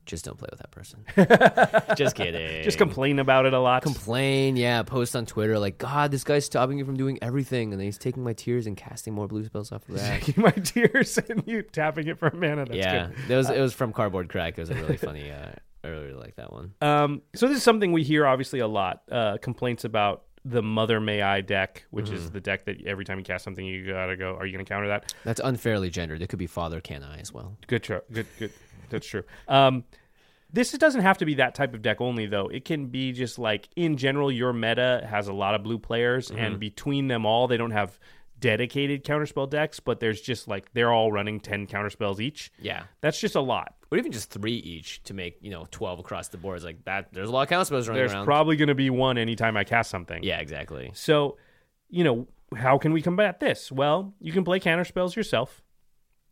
[0.05, 1.05] Just don't play with that person.
[1.95, 2.63] just kidding.
[2.63, 3.83] just complain about it a lot.
[3.83, 4.57] complain.
[4.57, 7.85] Yeah, post on Twitter like, God, this guy's stopping me from doing everything, and then
[7.85, 10.21] he's taking my tears and casting more blue spells off of that.
[10.21, 12.65] Taking my tears and you tapping it for mana.
[12.65, 13.31] That's yeah, good.
[13.31, 14.57] it was it was from Cardboard Crack.
[14.57, 15.31] It was a really funny.
[15.43, 15.51] Uh,
[15.85, 16.73] I really like that one.
[16.81, 19.03] Um, so this is something we hear obviously a lot.
[19.11, 22.33] Uh, complaints about the Mother May I deck, which is Mm-hmm.
[22.33, 24.35] the deck that every time you cast something, you gotta go.
[24.35, 25.13] Are you gonna counter that?
[25.23, 26.21] That's unfairly gendered.
[26.21, 27.55] It could be Father Can I as well.
[27.67, 28.51] Good, tr- good, good.
[28.89, 29.23] That's true.
[29.47, 29.83] Um,
[30.51, 32.47] this doesn't have to be that type of deck only, though.
[32.47, 36.27] It can be just like in general, your meta has a lot of blue players,
[36.29, 36.39] Mm-hmm.
[36.39, 37.97] and between them all, they don't have
[38.43, 42.51] dedicated counterspell decks, but there's just like they're all running ten counterspells each.
[42.59, 42.83] Yeah.
[42.99, 43.73] That's just a lot.
[43.89, 46.65] Or even just three each to make, you know, 12 across the boards.
[46.65, 48.25] Like that, there's a lot of counterspells running There's around.
[48.25, 50.23] probably going to be one anytime I cast something.
[50.23, 50.91] yeah, exactly.
[50.93, 51.37] So,
[51.89, 53.71] you know, how can we combat this?
[53.71, 55.63] Well, you can play counterspells yourself.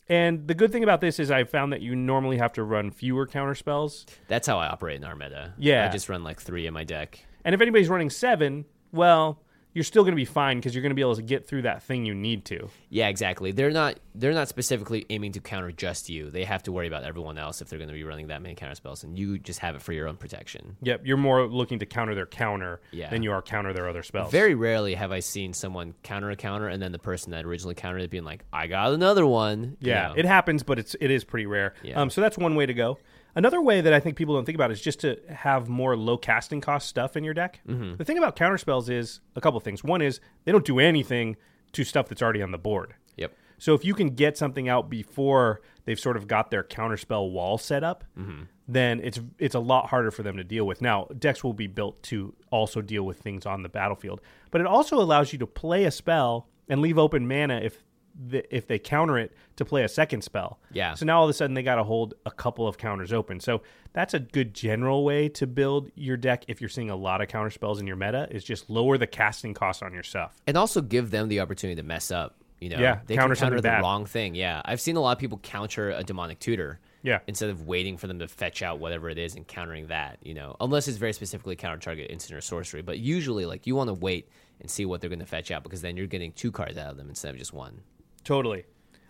[0.09, 2.91] And the good thing about this is I found that you normally have to run
[2.91, 4.05] fewer counterspells.
[4.27, 5.53] That's how I operate in our meta.
[5.57, 5.85] Yeah.
[5.87, 7.23] I just run like three in my deck.
[7.45, 9.41] And if anybody's running seven, well,
[9.73, 11.61] you're still going to be fine because you're going to be able to get through
[11.61, 12.69] that thing you need to.
[12.89, 13.51] Yeah, exactly.
[13.51, 16.29] They're not they're not specifically aiming to counter just you.
[16.29, 18.55] They have to worry about everyone else if they're going to be running that many
[18.55, 20.75] counter spells, and you just have it for your own protection.
[20.81, 23.09] Yep, you're more looking to counter their counter Yeah.
[23.09, 24.31] than you are counter their other spells.
[24.31, 27.75] Very rarely have I seen someone counter a counter and then the person that originally
[27.75, 30.13] countered it being like, "I got another one." you Yeah, know?
[30.17, 31.73] it happens, but it's it is pretty rare.
[31.83, 32.01] Yeah.
[32.01, 32.97] Um, so that's one way to go.
[33.35, 36.17] Another way that I think people don't think about is just to have more low
[36.17, 37.61] casting cost stuff in your deck.
[37.67, 37.95] Mm-hmm.
[37.97, 39.83] The thing about counter spells is a couple things.
[39.83, 41.37] One is they don't do anything
[41.73, 42.93] to stuff that's already on the board.
[43.17, 43.33] Yep.
[43.57, 47.57] So if you can get something out before they've sort of got their counterspell wall
[47.57, 48.43] set up, Mm-hmm.
[48.67, 50.81] then it's it's a lot harder for them to deal with.
[50.81, 54.67] Now decks will be built to also deal with things on the battlefield, but it
[54.67, 57.83] also allows you to play a spell and leave open mana if
[58.27, 60.59] the, if they counter it to play a second spell.
[60.73, 60.93] Yeah.
[60.95, 63.39] So now all of a sudden they got to hold a couple of counters open.
[63.39, 63.61] So
[63.93, 67.27] that's a good general way to build your deck if you're seeing a lot of
[67.27, 70.41] counter spells in your meta is just lower the casting cost on your stuff.
[70.47, 72.35] and also give them the opportunity to mess up.
[72.59, 73.81] You know, Yeah, they counter can counter the bad.
[73.81, 74.35] wrong thing.
[74.35, 76.79] Yeah, I've seen a lot of people counter a demonic tutor.
[77.03, 77.17] Yeah.
[77.25, 80.19] instead of waiting for them to fetch out whatever it is and countering that.
[80.21, 82.83] You know, unless it's very specifically counter target instant or sorcery.
[82.83, 85.63] But usually, like you want to wait and see what they're going to fetch out
[85.63, 87.81] because then you're getting two cards out of them instead of just one.
[88.23, 88.65] Totally.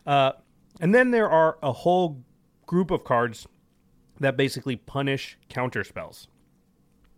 [0.05, 0.33] Uh,
[0.79, 2.23] and then there are a whole
[2.65, 3.47] group of cards
[4.19, 6.27] that basically punish counter spells.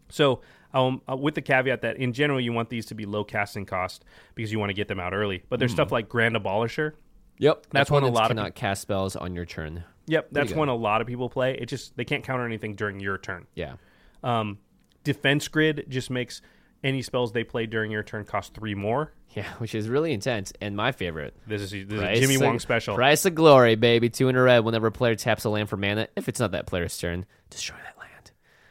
[0.09, 0.41] So,
[0.73, 3.65] um, uh, with the caveat that in general you want these to be low casting
[3.65, 4.03] cost
[4.35, 5.43] because you want to get them out early.
[5.49, 6.93] But there's stuff like Grand Abolisher.
[7.39, 9.83] Yep, That's one a lot of cannot cast spells on your turn.
[10.05, 11.57] Yep, that's one a lot of people play.
[11.57, 13.47] It just they can't counter anything during your turn.
[13.55, 13.75] Yeah,
[14.23, 14.59] Um,
[15.03, 16.41] Defense Grid just makes
[16.83, 19.13] any spells they play during your turn cost three more.
[19.29, 21.33] yeah, which is really intense and my favorite.
[21.47, 22.95] This is, this is Jimmy of- Wong special.
[22.95, 24.09] Price of glory, baby.
[24.09, 24.59] Two in a red.
[24.59, 27.77] Whenever a player taps a land for mana, if it's not that player's turn, destroy
[27.77, 27.99] that land.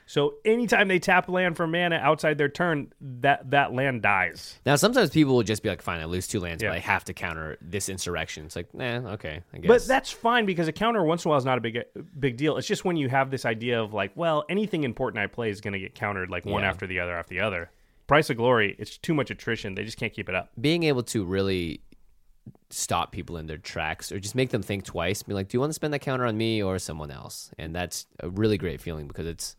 [0.04, 4.58] So anytime they tap land for mana outside their turn, that that land dies.
[4.66, 6.68] Now, sometimes people will just be like, "Fine, I lose two lands, Yeah.
[6.68, 9.68] but I have to counter this insurrection." It's like, nah, okay, I guess.
[9.68, 11.78] But that's fine because a counter once in a while is not a big
[12.20, 12.58] big deal.
[12.58, 15.62] It's just when you have this idea of like, well, anything important I play is
[15.62, 16.68] going to get countered like one Yeah.
[16.68, 17.70] after the other after the other.
[18.06, 19.74] Price of Glory, it's too much attrition.
[19.74, 20.50] They just can't keep it up.
[20.60, 21.80] being able to really
[22.70, 25.60] stop people in their tracks or just make them think twice be like do you
[25.60, 28.80] want to spend that counter on me or someone else and that's a really great
[28.80, 29.54] feeling because it's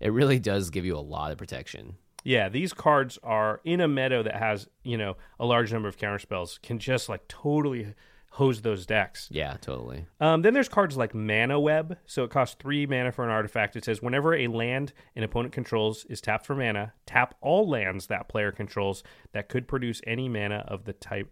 [0.00, 3.88] it really does give you a lot of protection Yeah, these cards are in a
[3.88, 7.94] meta that has, you know, a large number of counter spells can just like totally
[8.32, 9.28] hose those decks.
[9.30, 11.98] yeah totally Um, then there's cards like Mana Web.
[12.06, 13.74] So it costs three mana for an artifact.
[13.76, 18.06] It says whenever a land an opponent controls is tapped for mana, tap all lands
[18.08, 21.30] that player controls that could produce any mana of the type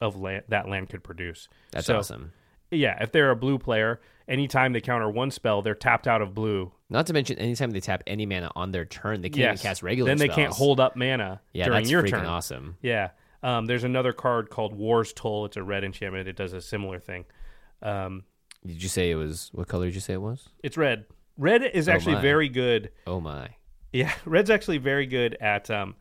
[0.00, 1.48] of land that land could produce.
[1.72, 2.32] that's So, awesome
[2.70, 6.34] Yeah, if they're a blue player, anytime they counter one spell, they're tapped out of
[6.34, 6.72] blue.
[6.90, 9.62] not to mention anytime they tap any mana on their turn they can't Yes.
[9.62, 12.26] cast regular Then they can't hold up mana yeah during that's your freaking turn.
[12.26, 13.10] awesome Yeah.
[13.42, 15.44] Um, there's another card called War's Toll.
[15.44, 16.28] It's a red enchantment.
[16.28, 17.24] It does a similar thing.
[17.82, 18.24] Um,
[18.66, 21.04] did you say it was what color did you say it was it's red.
[21.38, 22.22] Red is actually my.
[22.22, 22.90] very good.
[23.06, 23.50] oh my
[23.92, 25.94] Yeah, red's actually very good at um,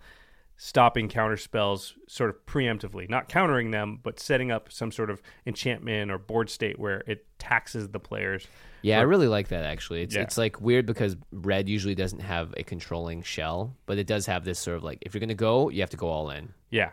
[0.58, 5.22] stopping counter spells sort of preemptively, not countering them, but setting up some sort of
[5.46, 8.48] enchantment or board state where it taxes the players.
[8.82, 10.04] Yeah, I really like that actually.
[10.04, 10.22] It's Yeah.
[10.22, 14.46] it's like weird because red usually doesn't have a controlling shell, but it does have
[14.46, 16.92] this sort of like if you're gonna go, you have to go all in, Yeah,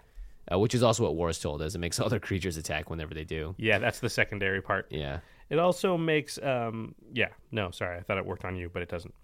[0.51, 1.75] uh, which is also what War's Toll does.
[1.75, 3.55] It makes other creatures attack whenever they do.
[3.59, 4.87] yeah, that's the secondary part.
[4.91, 8.83] Yeah, It also makes, um, yeah, no, sorry, I thought it worked on you, but
[8.83, 9.15] it doesn't.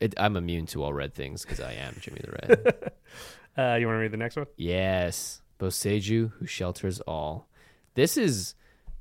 [0.00, 2.92] it, I'm immune to all red things because I am Jimmy the Red.
[3.54, 4.46] Uh, you want to read the next one?
[4.56, 7.46] yes, Boseiju who shelters all.
[7.92, 8.54] This is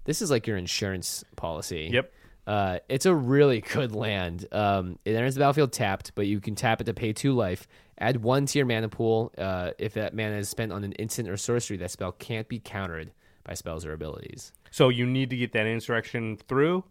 [0.04, 1.90] this is like your insurance policy.
[1.90, 2.12] Yep.
[2.46, 4.46] Uh, it's a really good land.
[4.52, 7.66] Um, it enters the battlefield tapped, but you can tap it to pay two life.
[8.02, 9.32] Add one to your mana pool.
[9.38, 12.60] Uh, if that mana is spent on an instant or sorcery, that spell can't be
[12.60, 13.12] countered
[13.44, 14.52] by spells or abilities.
[14.72, 16.84] So you need to get that insurrection through.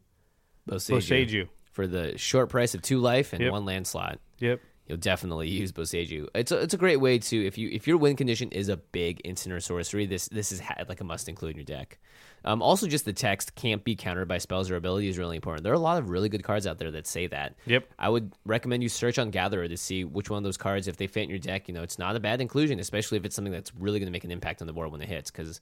[0.68, 0.96] Boseiju.
[0.98, 1.48] Boseiju.
[1.72, 3.52] For the short price of two life and Yep.
[3.52, 4.20] one land slot.
[4.38, 4.60] Yep.
[4.90, 6.26] You'll definitely use Boseiju.
[6.34, 8.76] It's a, it's a great way to if you if your win condition is a
[8.76, 12.00] big instant or sorcery, this this is ha- like a must include in your deck.
[12.44, 15.62] Um, also, just the text can't be countered by spells or abilities is really important.
[15.62, 17.54] There are a lot of really good cards out there that say that.
[17.66, 17.88] Yep.
[17.98, 20.96] I would recommend you search on Gatherer to see which one of those cards, if
[20.96, 23.36] they fit in your deck, you know, it's not a bad inclusion, especially if it's
[23.36, 25.30] something that's really going to make an impact on the board when it hits.
[25.30, 25.60] Because,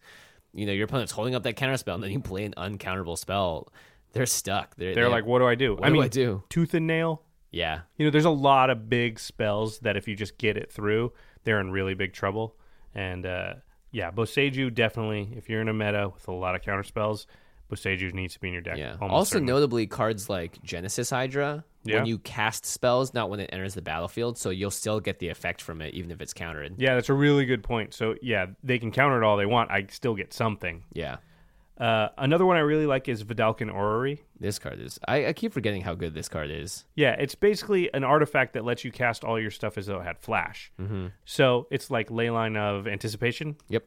[0.54, 3.18] you know, your opponent's holding up that counter spell, and then you play an uncounterable
[3.18, 3.72] spell.
[4.12, 4.76] They're stuck.
[4.76, 5.74] They're, They're like, what do I do?
[5.74, 6.44] What I do mean, I do?
[6.48, 7.22] Tooth and nail.
[7.50, 7.80] Yeah.
[7.96, 11.12] You know, there's a lot of big spells that if you just get it through,
[11.44, 12.56] they're in really big trouble.
[12.94, 13.54] And uh,
[13.90, 15.32] yeah, Boseiju definitely.
[15.37, 17.26] If you're in a meta with a lot of counter spells,
[17.70, 18.78] Boseiju needs to be in your deck.
[18.78, 18.96] Yeah.
[19.00, 19.52] Also, certainly.
[19.52, 21.96] notably, cards like Genesis Hydra, Yeah.
[21.96, 25.28] when you cast spells, not when it enters the battlefield, so you'll still get the
[25.28, 26.74] effect from it, even if it's countered.
[26.78, 27.92] Yeah, that's a really good point.
[27.92, 29.70] So yeah, they can counter it all they want.
[29.70, 30.82] I still get something.
[30.94, 31.16] Yeah.
[31.78, 34.20] Uh, another one I really like is Vedalken Orrery.
[34.40, 34.98] This card is.
[35.06, 36.84] I, I keep forgetting how good this card is.
[36.96, 40.04] Yeah, it's basically an artifact that lets you cast all your stuff as though it
[40.04, 40.72] had flash.
[40.80, 41.06] Mm-hmm.
[41.24, 43.56] So it's like Leyline of Anticipation.
[43.68, 43.84] Yep.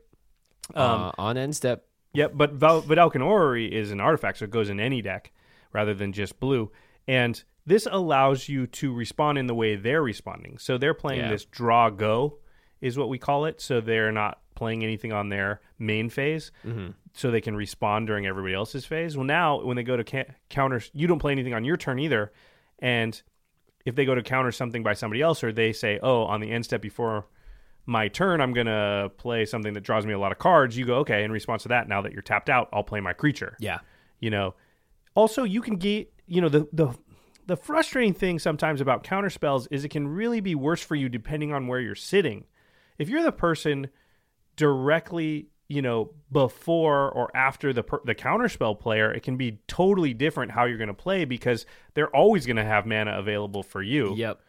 [0.74, 1.86] Um, uh, on end step.
[2.14, 5.32] Yep, but Val- Vedalken Orrery is an artifact, so it goes in any deck
[5.74, 6.72] rather than just blue.
[7.08, 10.58] And this allows you to respond in the way they're responding.
[10.58, 11.30] So they're playing Yeah.
[11.30, 12.40] this draw go,
[12.82, 13.60] is what we call it.
[13.62, 16.92] So they're not playing anything on their main phase, mm-hmm.
[17.14, 19.18] so they can respond during everybody else's phase.
[19.18, 21.98] Well, now when they go to ca- counter, you don't play anything on your turn
[21.98, 22.32] either.
[22.78, 23.20] And
[23.88, 26.52] if they go to counter something by somebody else, or they say, "Oh, on the
[26.52, 27.26] end step before
[27.88, 30.98] my turn, I'm gonna play something that draws me a lot of cards," you go,
[30.98, 33.58] "Okay." In response to that, now that you're tapped out, I'll play my creature.
[33.60, 33.80] Yeah.
[34.20, 34.54] You know.
[35.16, 36.94] Also, you can get you know the the
[37.48, 41.10] the frustrating thing sometimes about counter spells is it can really be worse for you
[41.10, 42.46] depending on where you're sitting.
[43.00, 43.90] If you're the person
[44.56, 50.14] directly you know before or after the per- the counterspell player it can be totally
[50.14, 53.82] different how you're going to play because they're always going to have mana available for
[53.82, 54.40] you Yep.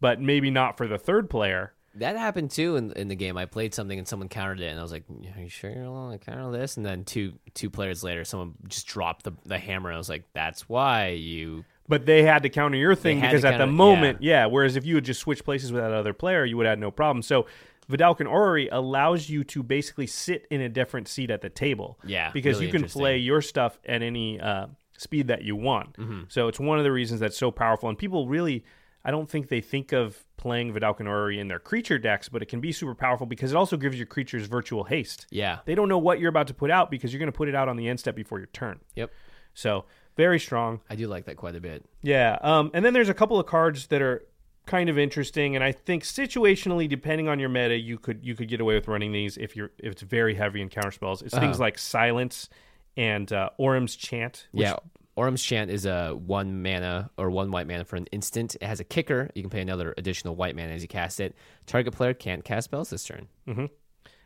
[0.00, 3.36] but maybe not for the third player That happened too in, in the game.
[3.36, 5.02] I played something and someone countered it, and I was like,
[5.34, 8.54] "Are you sure you're allowed to counter this?" And then two two players later, someone
[8.68, 9.88] just dropped the, the hammer.
[9.90, 13.44] And I was like, "That's why you." but they had to counter your thing because
[13.46, 14.44] at the counter- moment yeah.
[14.44, 16.78] whereas if you had just switched places with that other player you would have had
[16.78, 17.46] no problem so
[17.90, 21.98] Vedalken Orrery allows you to basically sit in a different seat at the table.
[22.04, 25.94] Yeah, Because really you can play your stuff at any uh, speed that you want.
[25.94, 26.22] Mm-hmm.
[26.28, 27.88] So it's one of the reasons that's so powerful.
[27.88, 28.64] And people really,
[29.04, 32.46] I don't think they think of playing Vedalken Orrery in their creature decks, but it
[32.46, 35.26] can be super powerful because it also gives your creatures virtual haste.
[35.30, 35.60] Yeah.
[35.64, 37.54] They don't know what you're about to put out because you're going to put it
[37.54, 38.80] out on the end step before your turn.
[38.96, 39.10] Yep.
[39.54, 40.80] So very strong.
[40.90, 41.84] I do like that quite a bit.
[42.02, 42.38] Yeah.
[42.42, 44.26] Um, and then there's a couple of cards that are
[44.68, 48.48] kind of interesting, and I think situationally, depending on your meta, you could you could
[48.48, 51.22] get away with running these if you're if it's very heavy in counter spells.
[51.22, 52.48] It's things like silence
[52.96, 54.46] and uh, Orim's chant.
[54.52, 54.76] Which, yeah.
[55.16, 58.54] Orim's Chant is a one mana or one white mana for an instant.
[58.54, 59.30] It has a kicker.
[59.34, 61.34] You can pay another additional white mana as you cast it.
[61.66, 63.26] Target player can't cast spells this turn.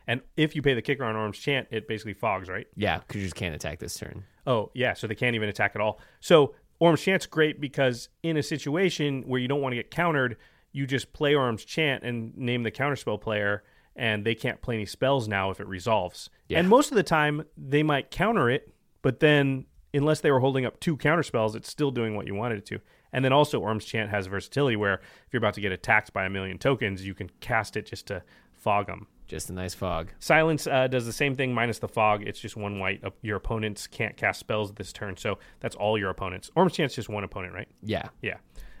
[0.05, 2.67] And if you pay the kicker on Orim's chant, it basically fogs, right?
[2.75, 4.25] Yeah, creatures can't attack this turn.
[4.45, 4.93] Oh, yeah.
[4.93, 5.99] So they can't even attack at all.
[6.19, 10.37] So Orim's Chant's great because in a situation where you don't want to get countered,
[10.71, 13.63] you just play Orim's Chant and name the counterspell player,
[13.95, 16.29] and they can't play any spells now if it resolves.
[16.49, 16.59] Yeah.
[16.59, 20.65] And most of the time, they might counter it, but then unless they were holding
[20.65, 22.79] up two counterspells, it's still doing what you wanted it to.
[23.11, 26.25] And then also, Orim's Chant has versatility where if you're about to get attacked by
[26.25, 29.07] a million tokens, you can cast it just to fog them.
[29.27, 30.09] Just a nice fog.
[30.19, 32.23] Silence uh, does the same thing minus the fog.
[32.27, 33.03] It's just one white.
[33.03, 36.51] Uh, Your opponents can't cast spells this turn, so that's all your opponents.
[36.55, 37.67] Orim's Chant's just one opponent, right?
[37.81, 38.09] Yeah.
[38.21, 38.37] Yeah.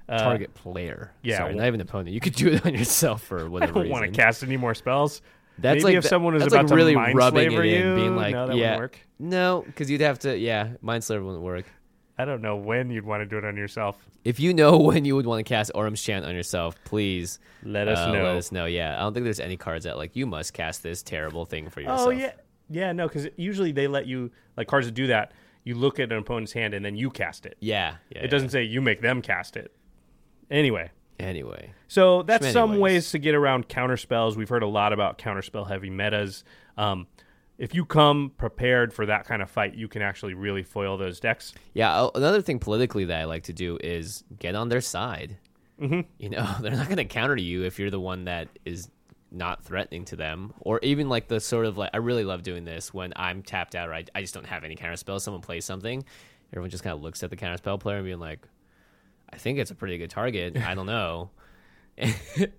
[0.09, 1.13] Uh, Target player.
[1.21, 2.09] yeah, Sorry, well- not even opponent.
[2.09, 4.75] You could do it on yourself for I whatever don't want to cast any more
[4.75, 5.21] spells.
[5.59, 7.65] That's Maybe like if the- someone was that's about like to really mind rubbing it
[7.65, 8.87] in, you, being like, no, that yeah,
[9.19, 11.65] no, because you'd have to, yeah, Mindslaver wouldn't work.
[12.17, 13.97] I don't know when you'd want to do it on yourself.
[14.23, 17.87] If you know when you would want to cast Orim's Chant on yourself, please Let
[17.87, 18.23] us uh, know.
[18.23, 18.65] Let us know.
[18.65, 21.69] Yeah, I don't think there's any cards that like you must cast this terrible thing
[21.69, 22.07] for yourself.
[22.07, 22.33] Oh yeah,
[22.69, 22.91] yeah.
[22.91, 25.33] No, because usually they let you like cards that do that.
[25.63, 27.57] You look at an opponent's hand and then you cast it.
[27.59, 28.23] yeah, yeah.
[28.23, 29.73] It doesn't say you make them cast it.
[30.51, 30.91] Anyway.
[31.19, 34.35] Anyway, So that's some ways to get around counterspells.
[34.35, 36.43] We've heard a lot about counterspell heavy metas.
[36.75, 37.07] Um,
[37.63, 41.21] if you come prepared for that kind of fight, you can actually really foil those
[41.21, 41.53] decks.
[41.73, 41.97] yeah.
[41.97, 45.37] oh, Another thing politically that I like to do is get on their side.
[45.79, 46.01] Mm-hmm.
[46.17, 48.89] You know, they're not going to counter you if you're the one that is
[49.31, 52.65] not threatening to them, or even like the sort of like I really love doing
[52.65, 55.23] this when I'm tapped out or I, I just don't have any counter spells.
[55.23, 56.03] Someone plays something,
[56.51, 58.45] everyone just kind of looks at the counter spell player and being like,
[59.31, 60.57] "I think it's a pretty good target.
[60.57, 61.29] I don't know."
[61.97, 62.49] and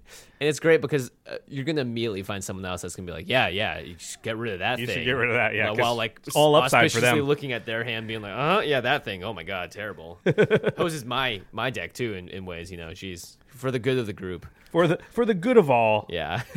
[0.40, 3.49] it's great because uh, you're gonna immediately find someone else that's gonna be like, yeah,
[3.49, 4.97] yeah, you just get rid of that You thing.
[4.99, 7.18] should get rid of that, yeah, While, like all upside for them.
[7.20, 9.25] looking at their hand, being like, uh, yeah, that thing.
[9.25, 10.20] Oh my god, terrible.
[10.77, 12.94] Hoses my my deck too in, in ways, you know.
[12.94, 14.47] She's for the good of the group.
[14.70, 16.07] for the for the good of all.
[16.09, 16.42] Yeah.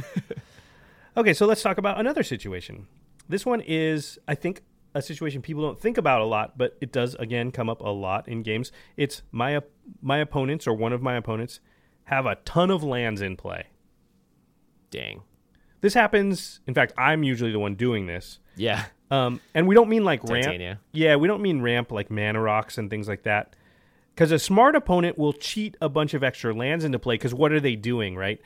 [1.17, 2.85] Okay, so let's talk about another situation.
[3.27, 4.61] This one is, I think,
[4.93, 7.89] a situation people don't think about a lot, but it does again come up a
[7.89, 8.71] lot in games.
[8.97, 9.59] It's my
[9.99, 11.59] my opponents or one of my opponents
[12.07, 13.65] have a ton of lands in play.
[14.91, 15.23] Dang.
[15.81, 16.61] This happens.
[16.65, 18.39] In fact, I'm usually the one doing this.
[18.55, 18.85] Yeah.
[19.11, 20.79] Um, and we don't mean like ramp.
[20.93, 23.57] Yeah, we don't mean ramp like mana rocks and things like that.
[24.15, 27.15] Because a smart opponent will cheat a bunch of extra lands into play.
[27.15, 28.39] Because what are they doing, right?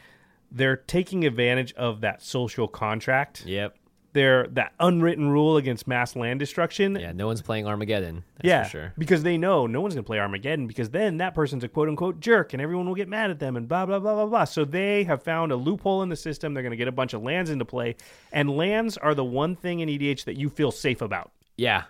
[0.51, 3.45] They're taking advantage of that social contract.
[3.45, 3.77] Yep.
[4.13, 6.97] They're that unwritten rule against mass land destruction.
[6.99, 7.13] Yeah.
[7.13, 8.23] No one's playing Armageddon.
[8.35, 8.93] That's Yeah, for sure.
[8.97, 11.87] because they know no one's going to play Armageddon because then that person's a quote
[11.87, 14.43] unquote jerk and everyone will get mad at them and blah, blah, blah, blah, blah.
[14.43, 16.53] So they have found a loophole in the system.
[16.53, 17.95] They're going to get a bunch of lands into play.
[18.33, 21.31] And lands are the one thing in EDH that you feel safe about.
[21.55, 21.83] Yeah.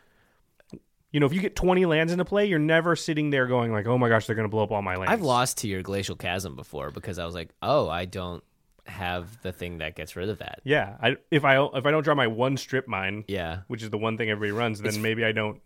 [1.13, 3.85] You know, if you get 20 lands into play, you're never sitting there going like,
[3.85, 5.11] oh my gosh, they're going to blow up all my lands.
[5.11, 8.43] I've lost to your glacial chasm before because I was like, oh, I don't
[8.87, 10.61] have the thing that gets rid of that.
[10.63, 13.59] Yeah, I, if I if I don't draw my one strip mine, Yeah.
[13.67, 15.61] which is the one thing everybody runs, then maybe I don't.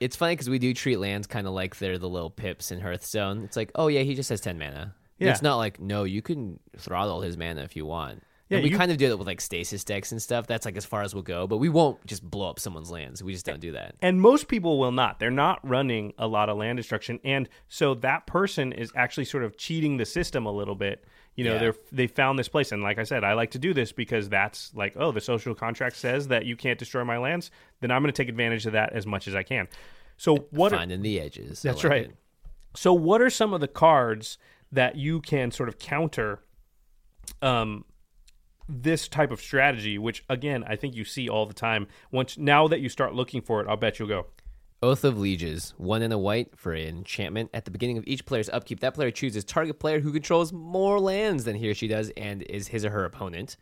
[0.00, 2.80] It's funny because we do treat lands kind of like they're the little pips in
[2.80, 3.44] Hearthstone.
[3.44, 4.94] It's like, oh yeah, he just has ten mana.
[5.18, 5.30] Yeah.
[5.30, 8.22] It's not like no, you can throttle his mana if you want.
[8.52, 10.46] Yeah, and we you- kind of do that with like stasis decks and stuff.
[10.46, 13.22] That's like as far as we'll go, but we won't just blow up someone's lands.
[13.22, 13.94] We just don't do that.
[14.00, 15.18] And most people will not.
[15.18, 19.42] They're not running a lot of land destruction, and so that person is actually sort
[19.44, 21.04] of cheating the system a little bit.
[21.34, 21.58] You know, Yeah.
[21.60, 24.28] they're they found this place, and like I said, I like to do this because
[24.28, 27.50] that's like, oh, the social contract says that you can't destroy my lands.
[27.80, 29.66] Then I'm going to take advantage of that as much as I can.
[30.18, 30.72] So what?
[30.72, 31.62] are- Finding the edges.
[31.62, 32.02] That's like right.
[32.04, 32.16] it.
[32.74, 34.36] So, what are some of the cards
[34.70, 36.40] that you can sort of counter
[37.40, 37.84] um,
[38.72, 39.98] this type of strategy?
[39.98, 41.86] Which, again, I think you see all the time.
[42.10, 44.26] Once now that you start looking for it, I'll bet you'll go.
[44.82, 47.50] Oath of Lieges, one and a white for an enchantment.
[47.54, 50.98] At the beginning of each player's upkeep, that player chooses target player who controls more
[50.98, 53.56] lands than he or she does and is his or her opponent.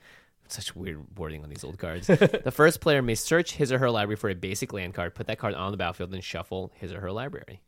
[0.49, 2.07] Such weird wording on these old cards.
[2.07, 5.27] the first player may search his or her library for a basic land card, put
[5.27, 7.61] that card on the battlefield, and shuffle his or her library.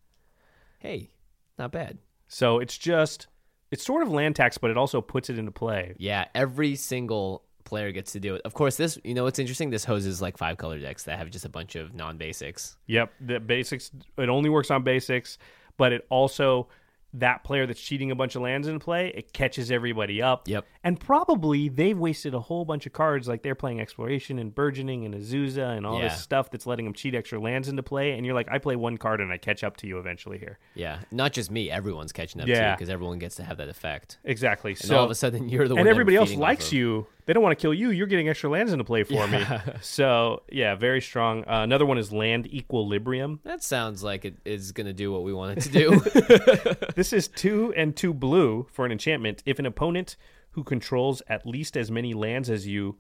[0.79, 1.11] Hey,
[1.59, 1.99] not bad.
[2.29, 3.27] So it's just
[3.73, 5.95] it's sort of land tax, but it also puts it into play.
[5.99, 8.43] Yeah, every single player gets to do it.
[8.45, 9.71] Of course, this you know what's interesting.
[9.71, 12.77] This hoses like five color decks that have just a bunch of non basics.
[12.87, 13.91] Yep, the basics.
[14.19, 15.39] It only works on basics,
[15.79, 16.69] but it also
[17.15, 20.49] that player that's cheating a bunch of lands in play, it catches everybody up.
[20.49, 20.65] Yep.
[20.83, 25.05] And probably they've wasted a whole bunch of cards, like they're playing exploration and burgeoning
[25.05, 26.09] and Azusa and all Yeah.
[26.09, 28.13] this stuff that's letting them cheat extra lands into play.
[28.13, 30.59] And you're like, I play one card and I catch up to you eventually here.
[30.75, 31.71] Yeah, not just me.
[31.71, 32.61] Everyone's catching up Yeah.
[32.63, 34.19] to you because everyone gets to have that effect.
[34.25, 34.73] Exactly.
[34.73, 35.81] And so all of a sudden, you're the one.
[35.81, 37.07] and everybody else likes you.
[37.27, 37.91] They don't want to kill you.
[37.91, 39.45] You're getting extra lands into play for me.
[39.81, 41.45] So yeah, very strong.
[41.45, 43.41] Uh, another one is land equilibrium.
[43.45, 46.85] That sounds like it is going to do what we want it to do.
[46.95, 49.43] This is two and two blue for an enchantment.
[49.47, 50.17] If an opponent
[50.53, 52.99] who controls at least as many lands as you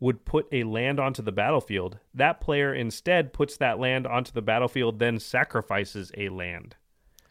[0.00, 4.42] would put a land onto the battlefield, that player instead puts that land onto the
[4.42, 6.76] battlefield, then sacrifices a land.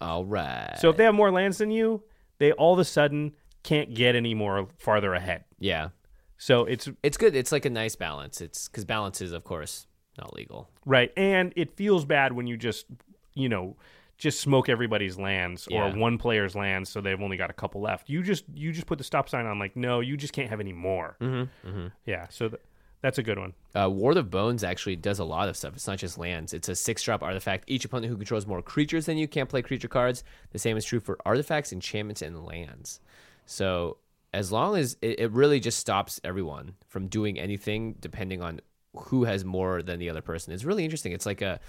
[0.01, 0.75] all right.
[0.79, 2.03] So if they have more lands than you,
[2.39, 5.43] they all of a sudden can't get any more farther ahead.
[5.59, 5.89] yeah,
[6.37, 7.35] So it's it's good.
[7.35, 8.41] It's like a nice balance.
[8.41, 10.69] It's because balance is, of course, not legal.
[10.85, 12.85] right, and it feels bad when you just
[13.33, 13.75] you know
[14.17, 15.95] just smoke everybody's lands or Yeah.
[15.95, 18.09] one player's lands, so they've only got a couple left.
[18.09, 20.59] You just you just put the stop sign on, like no, you just can't have
[20.59, 21.17] any more.
[21.21, 22.61] Mm-hmm, Yeah, so th-
[23.01, 23.53] that's a good one.
[23.75, 25.75] Uh, Ward of Bones actually does a lot of stuff.
[25.75, 26.51] It's not just lands.
[26.51, 27.65] It's a six drop artifact.
[27.67, 30.23] Each opponent who controls more creatures than you can't play creature cards.
[30.51, 32.99] The same is true for artifacts, enchantments, and lands.
[33.45, 33.97] So
[34.37, 38.61] as long as it, it really just stops everyone from doing anything depending on
[38.95, 40.53] who has more than the other person.
[40.53, 41.11] It's really interesting.
[41.11, 41.59] It's like a,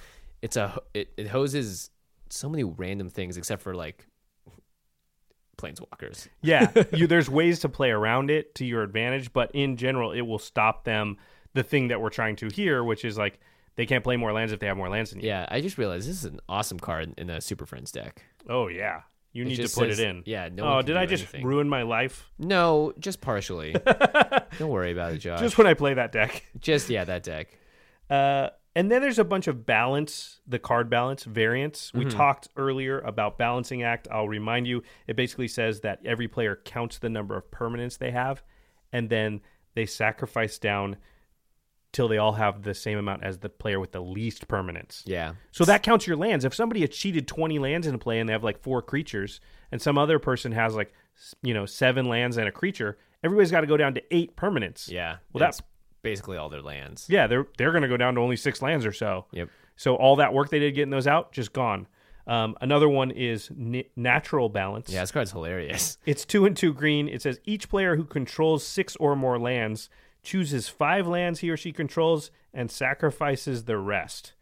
[0.42, 1.88] it's a, it, it hoses
[2.28, 4.06] so many random things except for like
[5.56, 6.28] planeswalkers.
[6.42, 10.20] Yeah, you there's ways to play around it to your advantage, but in general, it
[10.20, 11.16] will stop them.
[11.54, 13.40] The thing that we're trying to hear, which is like
[13.76, 15.28] they can't play more lands if they have more lands than you.
[15.28, 18.22] Yeah, I just realized this is an awesome card in a Super Friends deck.
[18.46, 19.00] Oh yeah,
[19.32, 20.22] you need to put says- it in.
[20.26, 21.46] yeah, no oh, did I just anything.
[21.46, 22.30] ruin my life?
[22.38, 23.72] No, just partially.
[24.58, 25.40] Don't worry about it, Josh.
[25.40, 26.44] Just Just, when I play that deck.
[26.60, 27.58] Just yeah, that deck.
[28.08, 31.92] Uh, and then there's a bunch of balance, the card balance variants.
[31.92, 34.06] We talked earlier about balancing act.
[34.10, 38.12] I'll remind you, it basically says that every player counts the number of permanents they
[38.12, 38.42] have,
[38.92, 39.40] and then
[39.74, 40.96] they sacrifice down
[41.92, 45.02] till they all have the same amount as the player with the least permanence.
[45.06, 45.34] Yeah.
[45.52, 46.44] So that counts your lands.
[46.44, 49.40] If somebody has cheated 20 lands in a play and they have like four creatures,
[49.72, 50.92] and some other person has like,
[51.42, 54.90] you know, seven lands and a creature, everybody's got to go down to eight permanents.
[54.90, 55.16] Yeah.
[55.32, 55.62] Well, that's
[56.02, 57.06] basically all their lands.
[57.08, 59.26] Yeah, they're they're going to go down to only six lands or so.
[59.32, 59.48] Yep.
[59.76, 61.86] So all that work they did getting those out, just gone.
[62.26, 64.90] Um, another one is n- natural balance.
[64.90, 65.96] Yeah, this card's hilarious.
[66.04, 67.08] It's two and two green.
[67.08, 69.88] It says each player who controls six or more lands
[70.28, 74.34] chooses five lands he or she controls and sacrifices the rest.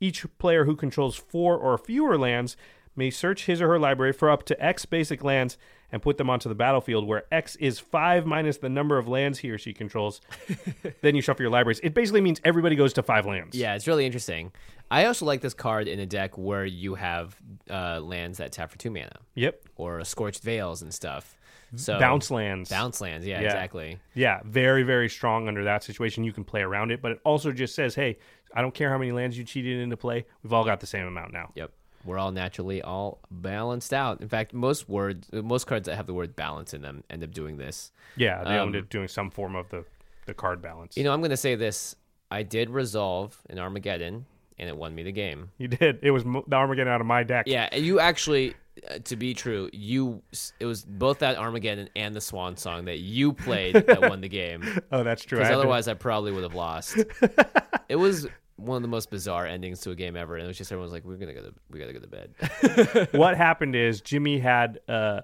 [0.00, 2.56] Each player who controls four or fewer lands
[2.96, 5.56] may search his or her library for up to X basic lands
[5.92, 9.38] and put them onto the battlefield, where X is five minus the number of lands
[9.38, 10.20] he or she controls.
[11.02, 11.78] then you shuffle your libraries.
[11.84, 13.56] It basically means everybody goes to five lands.
[13.56, 14.50] Yeah, it's really interesting.
[14.90, 17.36] I also like this card in a deck where you have
[17.70, 19.62] uh, lands that tap for two mana Yep.
[19.76, 21.37] or scorched veils and stuff.
[21.76, 22.70] So Bounce lands.
[22.70, 23.26] bounce lands.
[23.26, 23.46] Yeah, Yeah.
[23.46, 23.98] exactly.
[24.14, 26.24] Yeah, very, very strong under that situation.
[26.24, 28.18] You can play around it, but it also just says, hey,
[28.54, 30.24] I don't care how many lands you cheated into play.
[30.42, 31.50] We've all got the same amount now.
[31.54, 31.70] Yep.
[32.04, 34.20] We're all naturally all balanced out.
[34.22, 37.32] In fact, most words, most cards that have the word balance in them end up
[37.32, 37.90] doing this.
[38.16, 39.84] Yeah, they Um, ended up doing some form of the,
[40.26, 40.96] the card balance.
[40.96, 41.96] You know, I'm going to say this.
[42.30, 44.24] I did resolve an Armageddon,
[44.58, 45.50] and it won me the game.
[45.58, 45.98] you did.
[46.02, 47.44] It was the Armageddon out of my deck.
[47.46, 48.54] Yeah, you actually,
[49.04, 50.22] to be true, you
[50.60, 54.28] it was both that Armageddon and the Swan Song that you played that won the
[54.28, 54.62] game.
[54.92, 55.38] Oh, that's true.
[55.38, 56.98] Because otherwise, I probably would have lost.
[57.88, 58.26] it was
[58.56, 60.92] one of the most bizarre endings to a game ever, and it was just everyone's
[60.92, 64.80] like, "We're gonna go to we gotta go to bed." what happened is Jimmy had,
[64.88, 65.20] uh,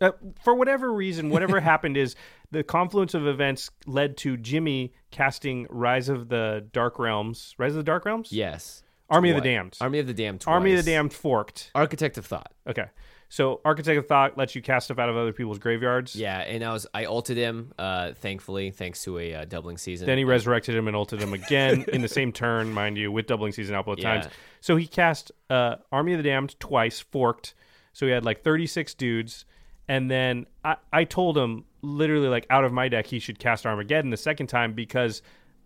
[0.00, 2.16] uh, for whatever reason, whatever happened is
[2.50, 7.54] the confluence of events led to Jimmy casting Rise of the Dark Realms.
[7.58, 8.32] Rise of the Dark Realms?
[8.32, 8.82] yes,
[9.12, 9.76] Army of the Damned.
[9.80, 10.40] Army of the Damned.
[10.40, 10.52] Twice.
[10.52, 11.70] Army of the Damned forked.
[11.74, 12.52] Architect of Thought.
[12.66, 12.86] Okay.
[13.28, 16.14] So Architect of Thought lets you cast stuff out of other people's graveyards.
[16.14, 17.72] Yeah, and I was I ulted him.
[17.78, 20.06] Uh, thankfully, thanks to a uh, doubling season.
[20.06, 23.26] Then he resurrected him and ulted him again in the same turn, mind you, with
[23.26, 24.20] doubling season out both Yeah.
[24.20, 24.32] times.
[24.60, 27.54] So he cast uh, Army of the Damned twice, forked.
[27.94, 29.44] So he had like 36 dudes.
[29.88, 33.64] And then I, I told him, literally, like out of my deck, he should cast
[33.66, 35.22] Armageddon the second time because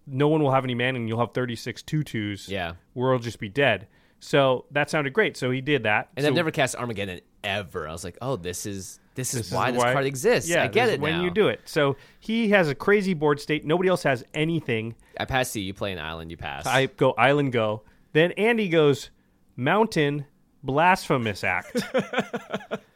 [0.06, 2.48] no one will have any mana and you'll have 36 tutus.
[2.48, 2.74] Yeah.
[2.94, 3.88] It'll just be dead.
[4.20, 5.36] So that sounded great.
[5.36, 6.08] So he did that.
[6.16, 7.88] and so I've never cast Armageddon ever.
[7.88, 10.50] I was like, oh, this is this is this why is this card exists.
[10.50, 11.24] Yeah, I get it when now.
[11.24, 11.60] you do it.
[11.64, 13.64] So he has a crazy board state.
[13.64, 14.94] Nobody else has anything.
[15.18, 15.62] I pass you.
[15.62, 16.30] You play an island.
[16.30, 16.66] You pass.
[16.66, 17.82] I go island go.
[18.12, 19.10] Then Andy goes
[19.56, 20.26] mountain
[20.66, 21.72] blasphemous act.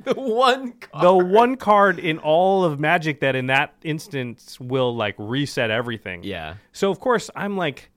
[0.04, 0.72] the one.
[0.72, 1.04] Card.
[1.04, 6.22] the one card in all of Magic that in that instance will like reset everything.
[6.24, 6.56] Yeah.
[6.72, 7.90] So of course I'm like,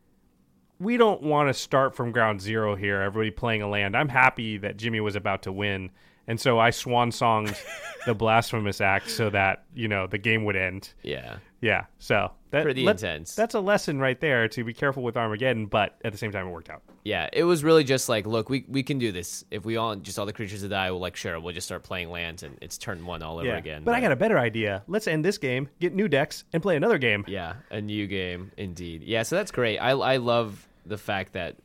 [0.79, 3.01] we don't want to start from ground zero here.
[3.01, 3.95] Everybody playing a land.
[3.95, 5.91] I'm happy that Jimmy was about to win,
[6.27, 7.57] and so I swan songed
[8.05, 10.93] the blasphemous act so that you know the game would end.
[11.01, 11.37] Yeah.
[11.63, 11.85] Yeah.
[11.97, 13.35] So that Pretty let- intense.
[13.35, 16.45] That's a lesson right there to be careful with Armageddon, but at the same time
[16.47, 16.81] it worked out.
[17.05, 19.45] Yeah, it was really just like, look, we we can do this.
[19.49, 21.83] If we all just all the creatures to die, well, like sure, we'll just start
[21.83, 23.57] playing lands, and it's turn one all over Yeah.
[23.57, 23.83] again.
[23.85, 24.83] But I got a better idea.
[24.87, 27.23] Let's end this game, get new decks, and play another game.
[27.27, 29.03] yeah, a new game indeed.
[29.03, 29.77] Yeah, so that's great.
[29.79, 31.55] I I love the fact that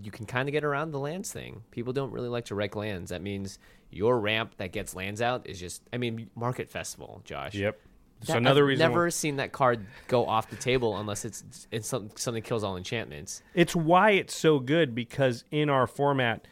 [0.00, 1.62] you can kind of get around the lands thing.
[1.72, 3.10] People don't really like to wreck lands.
[3.10, 3.58] That means
[3.90, 7.54] your ramp that gets lands out is just, I mean, Market Festival, Josh.
[7.54, 7.80] Yep.
[8.22, 8.88] So That- another I've reason.
[8.88, 12.76] Never seen that card go off the table unless it's it's something something kills all
[12.76, 13.42] enchantments.
[13.54, 16.46] It's why it's so good because in our format,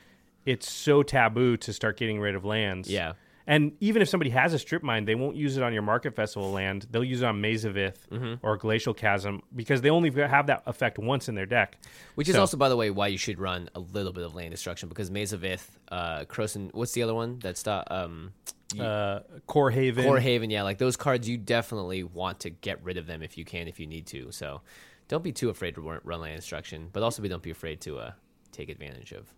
[0.45, 2.89] it's so taboo to start getting rid of lands.
[2.91, 3.14] Yeah.
[3.49, 6.17] And even if somebody has a strip mine, they won't use it on your market
[6.17, 6.87] festival land.
[6.91, 8.45] They'll use it on Maze of Ith Mm-hmm.
[8.45, 11.79] or Glacial Chasm because they only have that effect once in their deck.
[12.17, 14.51] Which is also, by the way, why you should run a little bit of land
[14.51, 17.39] destruction because Maze of Ith, uh, Croson, what's the other one?
[17.39, 18.33] That's the um,
[18.79, 20.05] Uh, Kor Haven.
[20.05, 20.51] Kor Haven.
[20.51, 23.69] Yeah, like those cards, you definitely want to get rid of them if you can,
[23.69, 24.33] if you need to.
[24.33, 24.62] So
[25.09, 27.99] don't be too afraid to run land destruction, but also be don't be afraid to
[27.99, 28.12] uh,
[28.53, 29.33] take advantage of.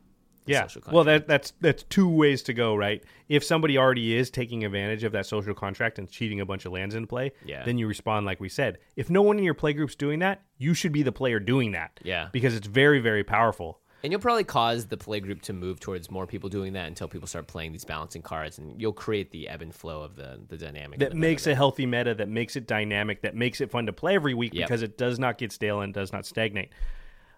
[0.47, 0.63] the Yeah.
[0.67, 3.05] social Well, that, that's that's two ways to go, right?
[3.29, 6.73] If somebody already is taking advantage of that social contract and cheating a bunch of
[6.73, 7.65] lands into play, Yeah.
[7.65, 8.79] then you respond like we said.
[8.97, 12.01] If no one in your playgroup's doing that, you should be the player doing that.
[12.03, 12.31] Yeah.
[12.33, 13.81] Because it's very, very powerful.
[14.05, 17.09] And you'll probably cause the play group to move towards more people doing that until
[17.09, 20.41] people start playing these balancing cards, and you'll create the ebb and flow of the
[20.49, 21.01] the dynamic.
[21.01, 21.53] That the makes meta.
[21.53, 24.55] a healthy meta, that makes it dynamic, that makes it fun to play every week
[24.55, 24.67] Yep.
[24.69, 26.71] because it does not get stale and does not stagnate.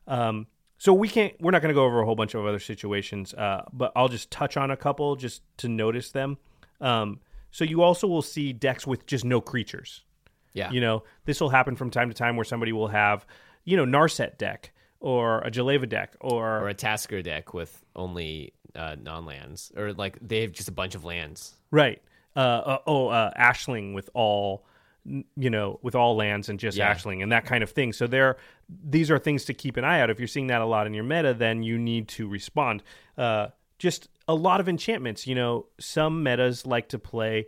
[0.06, 0.46] Um,
[0.78, 1.34] so we can't.
[1.40, 4.08] We're not going to go over a whole bunch of other situations, uh, but I'll
[4.08, 6.38] just touch on a couple just to notice them.
[6.80, 10.02] Um, so you also will see decks with just no creatures.
[10.54, 13.26] yeah, You know, this will happen from time to time where somebody will have,
[13.64, 18.52] you know, Narset deck or a Jeleva deck or, or a Tasker deck with only
[18.74, 21.54] uh, non lands, or like they have just a bunch of lands.
[21.70, 22.00] right.
[22.36, 24.64] Uh, uh, oh, uh, Ashling with all
[25.04, 26.94] you know, with all lands and just Yeah.
[26.94, 27.92] ashling and that kind of thing.
[27.92, 28.36] So there,
[28.84, 30.10] these are things to keep an eye out.
[30.10, 32.82] If you're seeing that a lot in your meta, then you need to respond.
[33.16, 33.48] Uh,
[33.78, 35.26] just a lot of enchantments.
[35.26, 37.46] You know, some metas like to play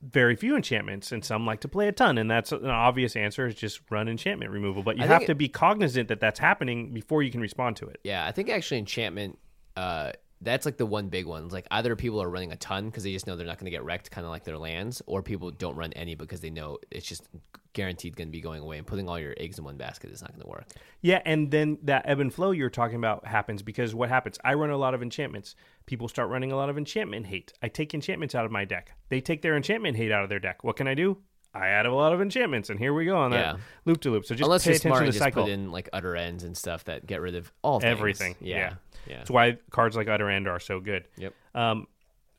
[0.00, 3.46] very few enchantments and some like to play a ton and that's an obvious answer
[3.48, 6.92] is just run enchantment removal but you I have to be cognizant that that's happening
[6.92, 9.38] before you can respond to it Yeah, I think actually enchantment.
[9.76, 11.44] Uh, that's like the one big one.
[11.44, 13.66] It's like either people are running a ton because they just know they're not going
[13.66, 16.50] to get wrecked, kind of like their lands, or people don't run any because they
[16.50, 17.28] know it's just
[17.72, 18.78] guaranteed going to be going away.
[18.78, 20.66] And putting all your eggs in one basket is not going to work.
[21.00, 24.38] Yeah, and then that ebb and flow you're talking about happens because what happens?
[24.44, 25.56] I run a lot of enchantments.
[25.86, 27.52] People start running a lot of enchantment hate.
[27.62, 28.92] I take enchantments out of my deck.
[29.08, 30.62] They take their enchantment hate out of their deck.
[30.62, 31.18] What can I do?
[31.58, 34.24] I add a lot of enchantments, and here we go on that loop to loop.
[34.24, 35.42] So just Unless pay you're attention smart to and the just cycle.
[35.44, 37.90] put in like utter ends and stuff that get rid of all things.
[37.90, 38.36] Everything.
[38.40, 38.74] Yeah,
[39.06, 39.18] Yeah.
[39.18, 41.04] That's why cards like Utter End are so good.
[41.16, 41.34] Yep.
[41.54, 41.86] Um,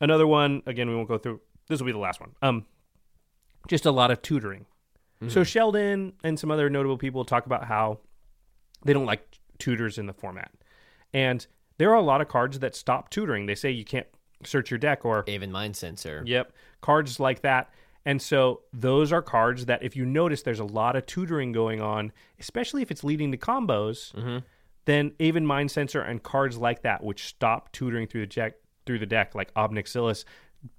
[0.00, 1.40] another one, again, we won't go through.
[1.68, 2.30] This will be the last one.
[2.42, 2.64] Um,
[3.68, 4.66] just a lot of tutoring.
[5.20, 5.28] Mm-hmm.
[5.28, 7.98] So Sheldon and some other notable people talk about how
[8.84, 10.50] they don't like tutors in the format,
[11.12, 11.46] and
[11.78, 13.46] there are a lot of cards that stop tutoring.
[13.46, 14.06] They say you can't
[14.44, 16.22] search your deck or Aven Mindcensor.
[16.26, 16.52] Yep.
[16.80, 17.70] Cards like that.
[18.06, 21.80] And so those are cards that if you notice there's a lot of tutoring going
[21.80, 24.38] on, especially if it's leading to combos, Mm-hmm.
[24.86, 28.54] then Aven Mindcensor and cards like that, which stop tutoring through the deck
[28.86, 30.24] through the deck, like Ob Nixilis,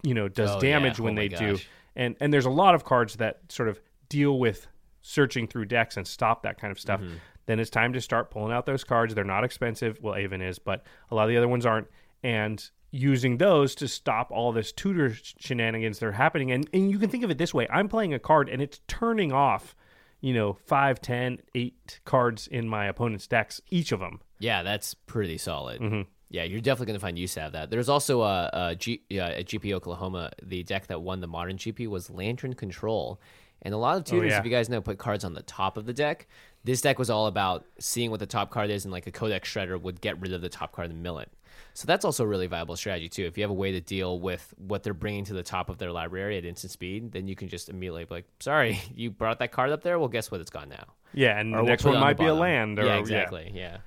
[0.03, 1.05] you know, does Oh, damage yeah.
[1.05, 1.57] when Oh they do.
[1.95, 4.67] And and there's a lot of cards that sort of deal with
[5.01, 7.01] searching through decks and stop that kind of stuff.
[7.01, 7.15] Mm-hmm.
[7.45, 9.13] Then it's time to start pulling out those cards.
[9.15, 9.99] They're not expensive.
[10.01, 11.87] Well, Aven is, but a lot of the other ones aren't.
[12.23, 16.51] And using those to stop all this tutor shenanigans that are happening.
[16.51, 18.81] And, and you can think of it this way I'm playing a card and it's
[18.87, 19.75] turning off,
[20.19, 24.19] you know, five, ten, eight cards in my opponent's decks, each of them.
[24.39, 25.81] Yeah, that's pretty solid.
[25.81, 26.01] Mm-hmm.
[26.29, 27.69] Yeah, you're definitely going to find use out of that.
[27.69, 31.57] There's also a, a G, yeah, at GP Oklahoma, the deck that won the modern
[31.57, 33.19] GP was Lantern Control.
[33.63, 34.39] And a lot of tutors, Oh, yeah.
[34.39, 36.27] if you guys know, put cards on the top of the deck.
[36.63, 39.47] This deck was all about seeing what the top card is, and like a Codex
[39.51, 41.31] Shredder would get rid of the top card and mill it.
[41.73, 43.25] So that's also a really viable strategy too.
[43.25, 45.77] If you have a way to deal with what they're bringing to the top of
[45.77, 49.39] their library at instant speed, then you can just immediately be like, "Sorry, you brought
[49.39, 49.97] that card up there.
[49.99, 50.41] Well, guess what?
[50.41, 52.79] It's gone now." Yeah, and Or the next one on might be a land.
[52.79, 53.51] Or, yeah, exactly.
[53.53, 53.77] Yeah.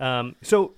[0.00, 0.74] Um, so,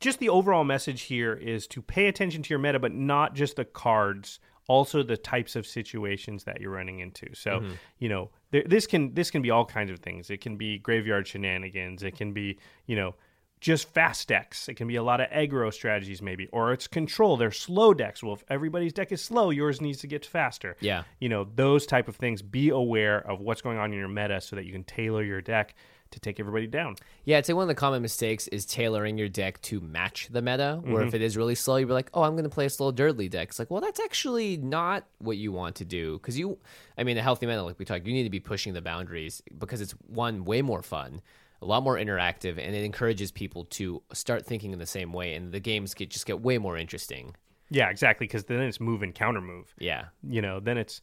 [0.00, 3.56] just the overall message here is to pay attention to your meta, but not just
[3.56, 4.38] the cards,
[4.68, 7.34] also the types of situations that you're running into.
[7.34, 7.72] So, Mm-hmm.
[7.98, 10.30] you know, there, this can this can be all kinds of things.
[10.30, 12.02] It can be graveyard shenanigans.
[12.02, 13.14] It can be, you know,
[13.62, 14.68] just fast decks.
[14.68, 17.36] It can be a lot of aggro strategies, maybe, or it's control.
[17.36, 18.20] They're slow decks.
[18.22, 20.76] Well, if everybody's deck is slow, yours needs to get faster.
[20.80, 21.04] Yeah.
[21.20, 22.42] you know, those type of things.
[22.42, 25.40] Be aware of what's going on in your meta so that you can tailor your
[25.40, 25.76] deck
[26.10, 26.96] to take everybody down.
[27.24, 30.42] Yeah, I'd say one of the common mistakes is tailoring your deck to match the
[30.42, 30.80] meta.
[30.82, 31.08] Where Mm-hmm.
[31.08, 32.92] if it is really slow, you'd be like, "Oh, I'm going to play a slow
[32.92, 36.58] Dirtly deck." It's like, well, that's actually not what you want to do because you,
[36.98, 39.40] I mean, a healthy meta, like we talked, you need to be pushing the boundaries
[39.56, 41.22] because it's one way more fun,
[41.62, 45.34] a lot more interactive, and it encourages people to start thinking in the same way,
[45.34, 47.34] and the games get just get way more interesting.
[47.70, 48.26] Yeah, exactly.
[48.26, 49.74] Because then it's move and counter move.
[49.78, 51.00] Yeah, you know then it's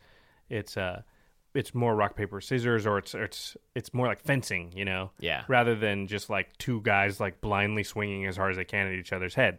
[0.50, 1.02] it's uh
[1.56, 5.44] it's more rock paper scissors or it's it's it's more like fencing you know Yeah.
[5.48, 8.94] rather than just like two guys like blindly swinging as hard as they can at
[8.94, 9.58] each other's head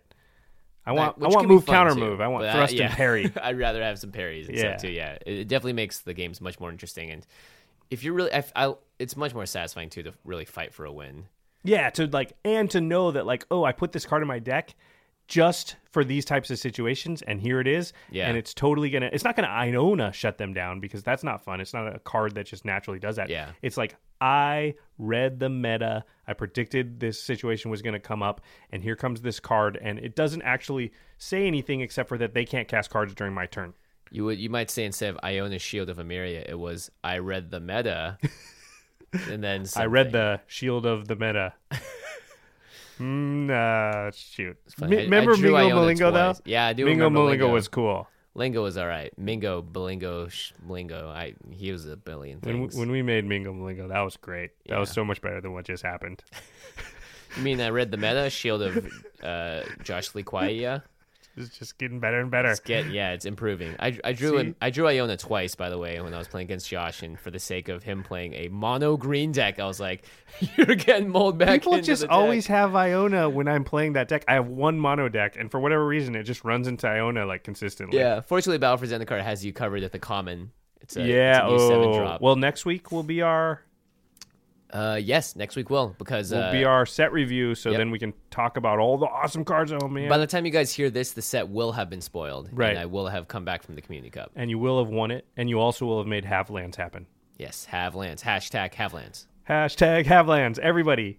[0.87, 2.01] i want i want move counter too.
[2.01, 2.87] move i want But, uh, thrust yeah.
[2.87, 4.77] and parry I'd rather have some parries and Yeah.
[4.77, 4.93] stuff too.
[4.93, 7.27] Yeah, it, it definitely makes the games much more interesting, and
[7.91, 10.93] if you're really, I, I, it's much more satisfying too to really fight for a
[10.93, 11.27] win.
[11.65, 14.39] yeah to like and to know that like oh i put this card in my
[14.39, 14.75] deck
[15.29, 18.27] just for these types of situations and here it is Yeah.
[18.29, 21.61] and it's totally gonna it's not gonna iona shut them down because that's not fun
[21.61, 23.51] it's not a card that just naturally does that Yeah.
[23.63, 28.41] it's like i read the meta i predicted this situation was gonna come up
[28.73, 32.45] and here comes this card and it doesn't actually say anything except for that they
[32.45, 33.73] can't cast cards during my turn
[34.11, 37.51] You would, you might say instead of Iona's Shield of Emeria, it was I read
[37.51, 38.19] the meta,
[39.31, 41.53] and then i read the shield of the meta
[42.99, 44.57] mm, uh, shoot.
[44.81, 46.35] M- I- I remember drew mingo malingo though.
[46.45, 49.17] Yeah, I do mingo malingo was cool Lingo was all right.
[49.19, 51.09] Mingo, Belingo, Sh- Lingo.
[51.09, 52.77] I he was a billion When, things.
[52.77, 54.51] when we made Mingo Malingo, that was great.
[54.69, 56.23] That was so much better than what just happened.
[57.37, 58.93] you mean I read the meta Shield of
[59.23, 60.81] uh, Josh Lee Kwai?
[61.37, 62.51] It's just getting better and better.
[62.51, 63.75] It's get yeah, it's improving.
[63.79, 64.37] I, I drew See?
[64.39, 64.57] him.
[64.61, 67.31] I drew Iona twice, by the way, when I was playing against Josh, and for
[67.31, 70.05] the sake of him playing a mono green deck, I was like,
[70.57, 73.93] "You're getting mold back." People into just the deck." always have Iona when I'm playing
[73.95, 74.25] that deck.
[74.29, 77.45] I have one mono deck, and for whatever reason, it just runs into Iona like
[77.45, 77.99] consistently.
[77.99, 78.21] yeah.
[78.21, 80.51] Fortunately, Battle for Zendikar has you covered at the common.
[80.81, 81.45] It's a yeah.
[81.47, 82.21] It's a new seven Oh, drop.
[82.21, 83.63] well, next week will be our
[84.73, 87.55] uh, yes, next week will because will uh, be our set review.
[87.55, 87.79] So yep.
[87.79, 89.73] then we can talk about all the awesome cards.
[89.73, 90.09] Oh man!
[90.09, 92.71] by the time you guys hear this, the set will have been spoiled, Right.
[92.71, 94.31] And I will have come back from the Community Cup.
[94.37, 97.07] and you will have won it, and you also will have made half lands happen.
[97.39, 98.23] Yes, Havelands.
[98.23, 99.27] Hashtag Havelands.
[99.49, 100.59] Hashtag Havelands.
[100.59, 101.19] Everybody.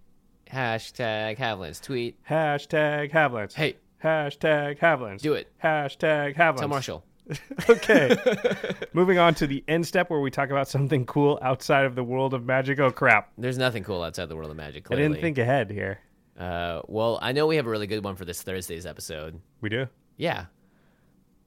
[0.52, 1.82] Hashtag Havelands.
[1.82, 2.18] Tweet.
[2.30, 3.54] Hashtag Havelands.
[3.54, 5.22] Hey, Hashtag Havelands.
[5.22, 5.48] do it.
[5.64, 6.58] Hashtag Havelands.
[6.60, 7.04] Tell Marshall.
[7.70, 8.16] okay.
[8.94, 12.04] Moving on to the end step where we talk about something cool outside of the
[12.04, 12.80] world of magic.
[12.80, 13.32] Oh, crap.
[13.38, 14.88] There's nothing cool outside the world of magic.
[14.92, 16.00] I didn't think ahead here.
[16.38, 19.40] Uh, well, I know we have a really good one for this Thursday's episode.
[19.62, 19.88] We do?
[20.18, 20.46] Yeah.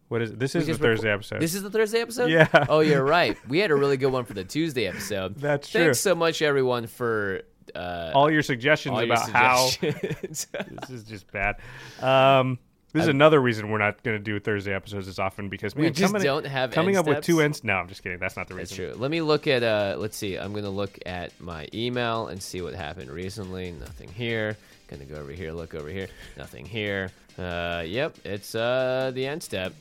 [0.08, 0.38] What is it?
[0.38, 1.40] This is the Thursday episode.
[1.40, 2.30] This is the Thursday episode?
[2.30, 2.48] Yeah.
[2.68, 3.36] Oh, you're right.
[3.48, 5.34] We had a really good one for the Tuesday episode.
[5.36, 5.84] That's Thanks true.
[5.84, 7.42] Thanks so much, everyone, for
[7.74, 10.46] uh, all your suggestions all your about how this
[10.90, 11.56] is just bad.
[12.00, 12.58] Um,
[12.94, 15.86] this is another reason we're not going to do Thursday episodes as often because man,
[15.86, 17.64] We just coming, don't have coming up with two ends.
[17.64, 18.18] No, I'm just kidding.
[18.18, 18.76] That's not the reason.
[18.76, 19.02] That's true.
[19.02, 20.36] Let me look at uh let's see.
[20.36, 23.72] I'm gonna look at my email and see what happened recently.
[23.72, 24.56] Nothing here.
[24.88, 26.08] Gonna go over here, look over here.
[26.38, 27.10] Nothing here.
[27.36, 29.74] Uh yep, it's uh the end step.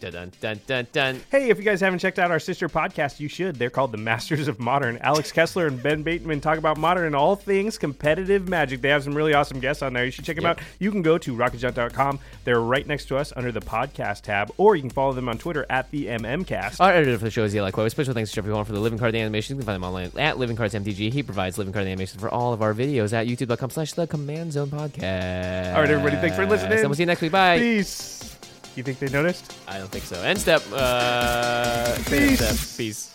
[0.00, 1.20] Dun dun dun dun dun.
[1.30, 3.56] Hey, if you guys haven't checked out our sister podcast, you should.
[3.56, 4.96] They're called The Masters of Modern.
[4.98, 8.80] Alex Kessler and Ben Bateman talk about modern and all things competitive magic.
[8.80, 10.04] They have some really awesome guests on there.
[10.04, 10.58] You should check them Yep.
[10.60, 10.64] out.
[10.78, 12.20] You can go to rocketjump.com.
[12.44, 15.36] They're right next to us under the podcast tab, or you can follow them on
[15.36, 16.80] Twitter at the MMcast.
[16.80, 17.88] Our editor for the show is Eli Quay.
[17.88, 19.56] Special thanks to Jeffrey Horn for the Living Card animation.
[19.56, 21.10] You can find him online at Living Cards MTG.
[21.10, 24.52] He provides Living Card animation for all of our videos at youtube.com slash the Command
[24.52, 25.74] Zone Podcast.
[25.74, 26.78] All right, everybody, thanks for listening.
[26.78, 27.32] And we'll see you next week.
[27.32, 27.58] Bye.
[27.58, 28.47] Peace.
[28.78, 29.58] You think they noticed?
[29.66, 30.22] I don't think so.
[30.22, 30.62] End step.
[30.70, 32.38] Uh, end Peace.
[32.38, 32.78] step.
[32.78, 33.14] Peace.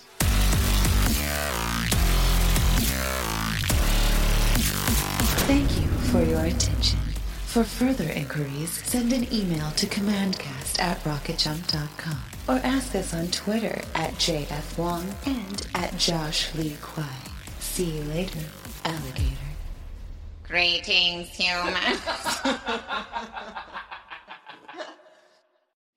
[5.47, 6.99] Thank you for your attention.
[7.45, 13.79] For further inquiries, send an email to commandcast at rocketjump.com or ask us on Twitter
[13.95, 17.07] at JF Wong and at Josh Lee Kwai.
[17.59, 18.39] See you later,
[18.83, 19.37] alligator.
[20.43, 22.01] Greetings, humans.